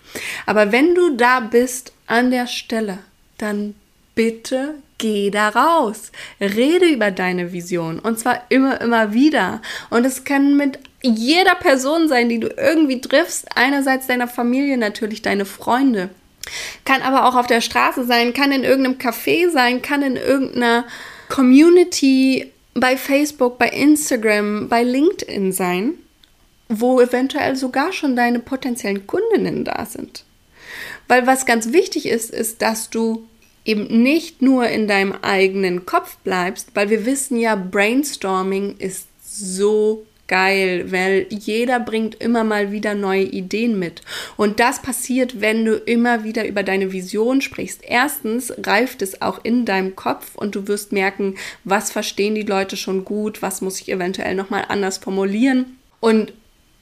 Aber 0.45 0.71
wenn 0.71 0.93
du 0.95 1.15
da 1.15 1.39
bist 1.39 1.93
an 2.07 2.31
der 2.31 2.47
Stelle, 2.47 2.99
dann 3.37 3.75
bitte 4.15 4.75
geh 4.97 5.31
da 5.31 5.49
raus. 5.49 6.11
Rede 6.39 6.87
über 6.87 7.11
deine 7.11 7.51
Vision 7.51 7.99
und 7.99 8.19
zwar 8.19 8.43
immer, 8.49 8.79
immer 8.81 9.13
wieder. 9.13 9.61
Und 9.89 10.05
es 10.05 10.23
kann 10.23 10.55
mit 10.55 10.79
jeder 11.01 11.55
Person 11.55 12.07
sein, 12.07 12.29
die 12.29 12.39
du 12.39 12.47
irgendwie 12.47 13.01
triffst. 13.01 13.47
Einerseits 13.55 14.07
deiner 14.07 14.27
Familie, 14.27 14.77
natürlich 14.77 15.21
deine 15.21 15.45
Freunde. 15.45 16.09
Kann 16.85 17.01
aber 17.01 17.27
auch 17.27 17.35
auf 17.35 17.47
der 17.47 17.61
Straße 17.61 18.05
sein, 18.05 18.33
kann 18.33 18.51
in 18.51 18.63
irgendeinem 18.63 18.97
Café 18.97 19.49
sein, 19.49 19.81
kann 19.81 20.01
in 20.01 20.15
irgendeiner 20.15 20.85
Community 21.29 22.52
bei 22.73 22.97
Facebook, 22.97 23.57
bei 23.57 23.69
Instagram, 23.69 24.67
bei 24.67 24.83
LinkedIn 24.83 25.51
sein, 25.51 25.93
wo 26.69 26.99
eventuell 26.99 27.55
sogar 27.55 27.93
schon 27.93 28.15
deine 28.15 28.39
potenziellen 28.39 29.05
Kundinnen 29.05 29.63
da 29.63 29.85
sind. 29.85 30.25
Weil 31.07 31.27
was 31.27 31.45
ganz 31.45 31.71
wichtig 31.71 32.07
ist, 32.07 32.31
ist, 32.31 32.61
dass 32.61 32.89
du 32.89 33.27
eben 33.65 34.01
nicht 34.01 34.41
nur 34.41 34.67
in 34.67 34.87
deinem 34.87 35.13
eigenen 35.21 35.85
Kopf 35.85 36.17
bleibst, 36.17 36.69
weil 36.73 36.89
wir 36.89 37.05
wissen 37.05 37.37
ja, 37.39 37.55
Brainstorming 37.55 38.77
ist 38.77 39.07
so 39.23 40.05
geil, 40.27 40.91
weil 40.91 41.27
jeder 41.29 41.79
bringt 41.79 42.15
immer 42.15 42.43
mal 42.43 42.71
wieder 42.71 42.95
neue 42.95 43.23
Ideen 43.23 43.77
mit. 43.77 44.01
Und 44.37 44.59
das 44.59 44.81
passiert, 44.81 45.41
wenn 45.41 45.65
du 45.65 45.75
immer 45.75 46.23
wieder 46.23 46.47
über 46.47 46.63
deine 46.63 46.91
Vision 46.91 47.41
sprichst. 47.41 47.81
Erstens 47.83 48.53
reift 48.63 49.01
es 49.01 49.21
auch 49.21 49.43
in 49.43 49.65
deinem 49.65 49.95
Kopf 49.95 50.35
und 50.35 50.55
du 50.55 50.67
wirst 50.67 50.91
merken, 50.91 51.35
was 51.63 51.91
verstehen 51.91 52.35
die 52.35 52.43
Leute 52.43 52.77
schon 52.77 53.05
gut, 53.05 53.41
was 53.41 53.61
muss 53.61 53.81
ich 53.81 53.89
eventuell 53.89 54.35
nochmal 54.35 54.65
anders 54.69 54.97
formulieren. 54.97 55.77
Und 55.99 56.33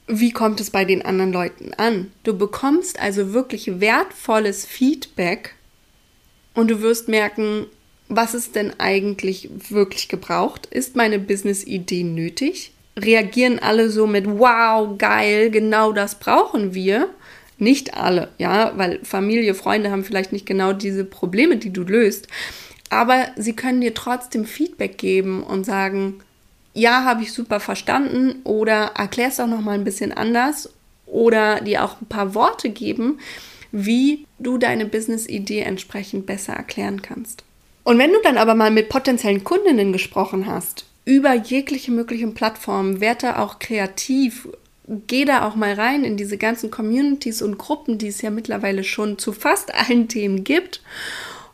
wie 0.07 0.31
kommt 0.31 0.59
es 0.59 0.69
bei 0.69 0.85
den 0.85 1.03
anderen 1.03 1.31
Leuten 1.31 1.73
an? 1.75 2.11
Du 2.23 2.37
bekommst 2.37 2.99
also 2.99 3.33
wirklich 3.33 3.79
wertvolles 3.79 4.65
Feedback 4.65 5.55
und 6.53 6.69
du 6.69 6.81
wirst 6.81 7.07
merken, 7.07 7.65
was 8.09 8.33
ist 8.33 8.55
denn 8.55 8.73
eigentlich 8.77 9.49
wirklich 9.69 10.09
gebraucht? 10.09 10.65
Ist 10.65 10.97
meine 10.97 11.17
Business-Idee 11.17 12.03
nötig? 12.03 12.73
Reagieren 13.05 13.59
alle 13.59 13.89
so 13.89 14.07
mit 14.07 14.27
Wow, 14.27 14.97
geil, 14.97 15.51
genau 15.51 15.91
das 15.91 16.15
brauchen 16.15 16.73
wir. 16.73 17.09
Nicht 17.57 17.93
alle, 17.95 18.29
ja, 18.37 18.73
weil 18.75 18.99
Familie, 19.03 19.53
Freunde 19.53 19.91
haben 19.91 20.03
vielleicht 20.03 20.31
nicht 20.31 20.45
genau 20.45 20.73
diese 20.73 21.05
Probleme, 21.05 21.57
die 21.57 21.71
du 21.71 21.83
löst. 21.83 22.27
Aber 22.89 23.27
sie 23.35 23.53
können 23.53 23.81
dir 23.81 23.93
trotzdem 23.93 24.45
Feedback 24.45 24.97
geben 24.97 25.43
und 25.43 25.65
sagen, 25.65 26.21
ja, 26.73 27.03
habe 27.03 27.23
ich 27.23 27.33
super 27.33 27.59
verstanden 27.59 28.41
oder 28.43 28.91
erklär 28.95 29.27
es 29.27 29.39
auch 29.39 29.47
noch 29.47 29.61
mal 29.61 29.75
ein 29.75 29.83
bisschen 29.83 30.11
anders 30.11 30.73
oder 31.05 31.61
dir 31.61 31.83
auch 31.83 32.01
ein 32.01 32.07
paar 32.07 32.33
Worte 32.33 32.69
geben, 32.69 33.19
wie 33.71 34.25
du 34.39 34.57
deine 34.57 34.85
Business-Idee 34.85 35.61
entsprechend 35.61 36.25
besser 36.25 36.53
erklären 36.53 37.01
kannst. 37.01 37.43
Und 37.83 37.97
wenn 37.97 38.11
du 38.11 38.19
dann 38.23 38.37
aber 38.37 38.55
mal 38.55 38.71
mit 38.71 38.89
potenziellen 38.89 39.43
Kundinnen 39.43 39.91
gesprochen 39.91 40.47
hast, 40.47 40.85
über 41.05 41.33
jegliche 41.33 41.91
möglichen 41.91 42.33
Plattformen, 42.33 43.01
werde 43.01 43.39
auch 43.39 43.59
kreativ, 43.59 44.47
geh 45.07 45.25
da 45.25 45.47
auch 45.47 45.55
mal 45.55 45.73
rein 45.73 46.03
in 46.03 46.17
diese 46.17 46.37
ganzen 46.37 46.71
Communities 46.71 47.41
und 47.41 47.57
Gruppen, 47.57 47.97
die 47.97 48.07
es 48.07 48.21
ja 48.21 48.29
mittlerweile 48.29 48.83
schon 48.83 49.17
zu 49.17 49.33
fast 49.33 49.73
allen 49.89 50.07
Themen 50.07 50.43
gibt 50.43 50.81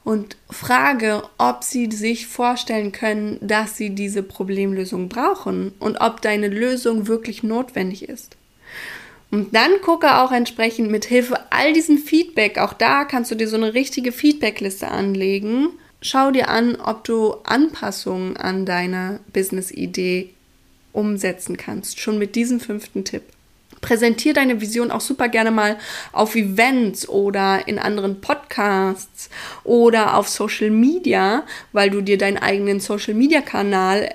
und 0.03 0.37
frage, 0.49 1.23
ob 1.37 1.65
sie 1.65 1.91
sich 1.91 2.27
vorstellen 2.27 2.93
können, 2.93 3.37
dass 3.41 3.75
sie 3.75 3.89
diese 3.89 4.23
Problemlösung 4.23 5.09
brauchen 5.09 5.73
und 5.79 5.97
ob 5.97 6.21
deine 6.21 6.47
Lösung 6.47 7.07
wirklich 7.07 7.43
notwendig 7.43 8.07
ist. 8.07 8.37
Und 9.31 9.53
dann 9.53 9.81
gucke 9.81 10.15
auch 10.15 10.31
entsprechend 10.31 10.89
mit 10.89 11.03
Hilfe 11.03 11.39
all 11.49 11.73
diesen 11.73 11.97
Feedback, 11.97 12.57
auch 12.57 12.71
da 12.71 13.03
kannst 13.03 13.31
du 13.31 13.35
dir 13.35 13.49
so 13.49 13.57
eine 13.57 13.73
richtige 13.73 14.13
Feedbackliste 14.13 14.87
anlegen. 14.87 15.71
Schau 16.01 16.31
dir 16.31 16.49
an, 16.49 16.75
ob 16.75 17.03
du 17.03 17.35
Anpassungen 17.43 18.37
an 18.37 18.65
deiner 18.65 19.19
Business-Idee 19.33 20.29
umsetzen 20.93 21.57
kannst, 21.57 21.99
schon 21.99 22.17
mit 22.17 22.35
diesem 22.35 22.59
fünften 22.59 23.03
Tipp. 23.03 23.23
Präsentier 23.81 24.33
deine 24.33 24.59
Vision 24.59 24.91
auch 24.91 25.01
super 25.01 25.29
gerne 25.29 25.51
mal 25.51 25.77
auf 26.11 26.35
Events 26.35 27.07
oder 27.07 27.67
in 27.67 27.77
anderen 27.77 28.21
Podcasts 28.21 29.29
oder 29.63 30.17
auf 30.17 30.29
Social 30.29 30.71
Media, 30.71 31.43
weil 31.73 31.89
du 31.89 32.01
dir 32.01 32.17
deinen 32.17 32.37
eigenen 32.37 32.79
Social 32.79 33.13
Media 33.13 33.41
Kanal 33.41 34.09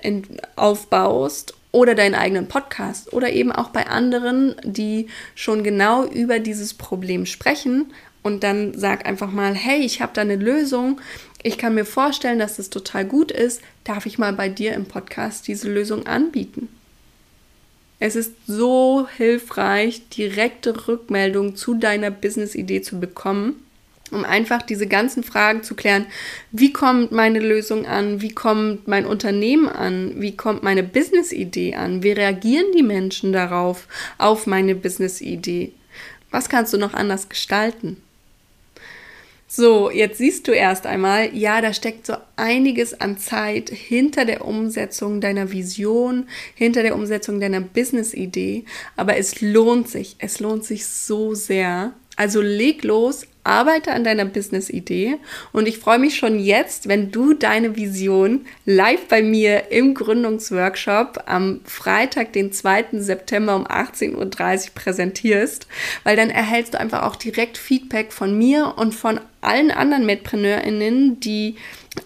aufbaust 0.56 1.54
oder 1.70 1.94
deinen 1.94 2.14
eigenen 2.14 2.48
Podcast 2.48 3.12
oder 3.12 3.30
eben 3.30 3.52
auch 3.52 3.70
bei 3.70 3.86
anderen, 3.86 4.56
die 4.64 5.06
schon 5.34 5.62
genau 5.62 6.04
über 6.04 6.38
dieses 6.38 6.74
Problem 6.74 7.24
sprechen 7.24 7.92
und 8.22 8.44
dann 8.44 8.72
sag 8.76 9.06
einfach 9.06 9.30
mal, 9.30 9.54
hey, 9.54 9.80
ich 9.80 10.00
habe 10.00 10.12
da 10.14 10.20
eine 10.20 10.36
Lösung. 10.36 11.00
Ich 11.42 11.58
kann 11.58 11.74
mir 11.74 11.84
vorstellen, 11.84 12.38
dass 12.38 12.56
das 12.56 12.70
total 12.70 13.04
gut 13.04 13.32
ist. 13.32 13.62
Darf 13.84 14.06
ich 14.06 14.18
mal 14.18 14.32
bei 14.32 14.48
dir 14.48 14.74
im 14.74 14.86
Podcast 14.86 15.48
diese 15.48 15.70
Lösung 15.70 16.06
anbieten? 16.06 16.68
Es 17.98 18.16
ist 18.16 18.32
so 18.46 19.08
hilfreich, 19.16 20.08
direkte 20.08 20.88
Rückmeldungen 20.88 21.56
zu 21.56 21.74
deiner 21.74 22.10
Business-Idee 22.10 22.82
zu 22.82 22.98
bekommen 22.98 23.62
um 24.12 24.24
einfach 24.24 24.62
diese 24.62 24.86
ganzen 24.86 25.24
Fragen 25.24 25.62
zu 25.62 25.74
klären. 25.74 26.06
Wie 26.52 26.72
kommt 26.72 27.12
meine 27.12 27.40
Lösung 27.40 27.86
an? 27.86 28.20
Wie 28.20 28.30
kommt 28.30 28.86
mein 28.86 29.06
Unternehmen 29.06 29.68
an? 29.68 30.20
Wie 30.20 30.36
kommt 30.36 30.62
meine 30.62 30.82
Business-Idee 30.82 31.74
an? 31.74 32.02
Wie 32.02 32.12
reagieren 32.12 32.66
die 32.76 32.82
Menschen 32.82 33.32
darauf, 33.32 33.88
auf 34.18 34.46
meine 34.46 34.74
Business-Idee? 34.74 35.72
Was 36.30 36.48
kannst 36.48 36.72
du 36.72 36.78
noch 36.78 36.94
anders 36.94 37.28
gestalten? 37.28 37.96
So, 39.54 39.90
jetzt 39.90 40.16
siehst 40.16 40.48
du 40.48 40.52
erst 40.52 40.86
einmal, 40.86 41.36
ja, 41.36 41.60
da 41.60 41.74
steckt 41.74 42.06
so 42.06 42.14
einiges 42.36 42.98
an 42.98 43.18
Zeit 43.18 43.68
hinter 43.68 44.24
der 44.24 44.46
Umsetzung 44.46 45.20
deiner 45.20 45.52
Vision, 45.52 46.26
hinter 46.54 46.82
der 46.82 46.94
Umsetzung 46.94 47.38
deiner 47.38 47.60
Business-Idee, 47.60 48.64
aber 48.96 49.18
es 49.18 49.42
lohnt 49.42 49.90
sich, 49.90 50.16
es 50.20 50.40
lohnt 50.40 50.64
sich 50.64 50.86
so 50.86 51.34
sehr. 51.34 51.92
Also 52.16 52.40
leg 52.40 52.82
los, 52.82 53.26
arbeite 53.44 53.92
an 53.92 54.04
deiner 54.04 54.24
Business-Idee 54.24 55.16
und 55.52 55.66
ich 55.66 55.78
freue 55.78 55.98
mich 55.98 56.16
schon 56.16 56.38
jetzt, 56.38 56.88
wenn 56.88 57.10
du 57.10 57.34
deine 57.34 57.76
Vision 57.76 58.46
live 58.64 59.06
bei 59.08 59.22
mir 59.22 59.70
im 59.70 59.94
Gründungsworkshop 59.94 61.24
am 61.26 61.60
Freitag, 61.64 62.32
den 62.32 62.52
2. 62.52 62.86
September 62.92 63.56
um 63.56 63.66
18.30 63.66 64.14
Uhr 64.16 64.74
präsentierst, 64.74 65.66
weil 66.04 66.16
dann 66.16 66.30
erhältst 66.30 66.74
du 66.74 66.80
einfach 66.80 67.02
auch 67.02 67.16
direkt 67.16 67.58
Feedback 67.58 68.12
von 68.12 68.36
mir 68.36 68.74
und 68.76 68.94
von 68.94 69.20
allen 69.40 69.70
anderen 69.70 70.06
MedpreneurInnen, 70.06 71.20
die 71.20 71.56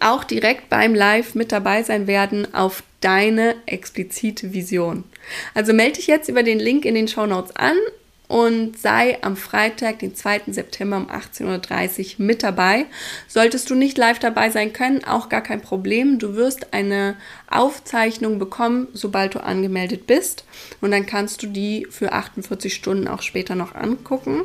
auch 0.01 0.25
direkt 0.25 0.69
beim 0.69 0.95
Live 0.95 1.35
mit 1.35 1.53
dabei 1.53 1.83
sein 1.83 2.07
werden 2.07 2.53
auf 2.55 2.83
deine 3.01 3.55
explizite 3.67 4.53
Vision. 4.53 5.05
Also 5.55 5.73
melde 5.73 5.97
dich 5.97 6.07
jetzt 6.07 6.29
über 6.29 6.43
den 6.43 6.59
Link 6.59 6.85
in 6.85 6.95
den 6.95 7.09
Show 7.09 7.27
Notes 7.27 7.55
an 7.55 7.77
und 8.29 8.79
sei 8.79 9.19
am 9.23 9.37
Freitag, 9.37 10.01
den 10.01 10.15
2. 10.15 10.43
September 10.49 10.97
um 10.97 11.09
18.30 11.09 12.19
Uhr 12.19 12.25
mit 12.27 12.43
dabei. 12.43 12.87
Solltest 13.29 13.71
du 13.71 13.75
nicht 13.75 13.97
live 13.99 14.19
dabei 14.19 14.51
sein 14.51 14.73
können, 14.73 15.05
auch 15.05 15.29
gar 15.29 15.43
kein 15.43 15.61
Problem. 15.61 16.19
Du 16.19 16.35
wirst 16.35 16.73
eine 16.73 17.17
Aufzeichnung 17.49 18.39
bekommen, 18.39 18.89
sobald 18.93 19.35
du 19.35 19.43
angemeldet 19.43 20.07
bist. 20.07 20.45
Und 20.81 20.91
dann 20.91 21.07
kannst 21.07 21.43
du 21.43 21.47
die 21.47 21.87
für 21.91 22.13
48 22.13 22.75
Stunden 22.75 23.07
auch 23.07 23.23
später 23.23 23.55
noch 23.55 23.75
angucken. 23.75 24.43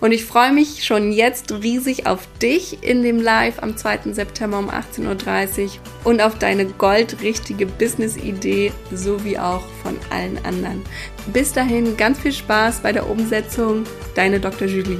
Und 0.00 0.12
ich 0.12 0.24
freue 0.24 0.52
mich 0.52 0.84
schon 0.84 1.12
jetzt 1.12 1.52
riesig 1.52 2.06
auf 2.06 2.26
dich 2.40 2.82
in 2.82 3.02
dem 3.02 3.20
Live 3.20 3.62
am 3.62 3.76
2. 3.76 4.12
September 4.12 4.58
um 4.58 4.70
18.30 4.70 5.64
Uhr 5.64 5.70
und 6.04 6.22
auf 6.22 6.38
deine 6.38 6.64
goldrichtige 6.64 7.66
Business-Idee 7.66 8.72
sowie 8.92 9.38
auch 9.38 9.64
von 9.82 9.98
allen 10.10 10.42
anderen. 10.44 10.82
Bis 11.32 11.52
dahin 11.52 11.96
ganz 11.96 12.20
viel 12.20 12.32
Spaß 12.32 12.80
bei 12.80 12.92
der 12.92 13.08
Umsetzung. 13.08 13.84
Deine 14.14 14.40
Dr. 14.40 14.66
Julie. 14.66 14.98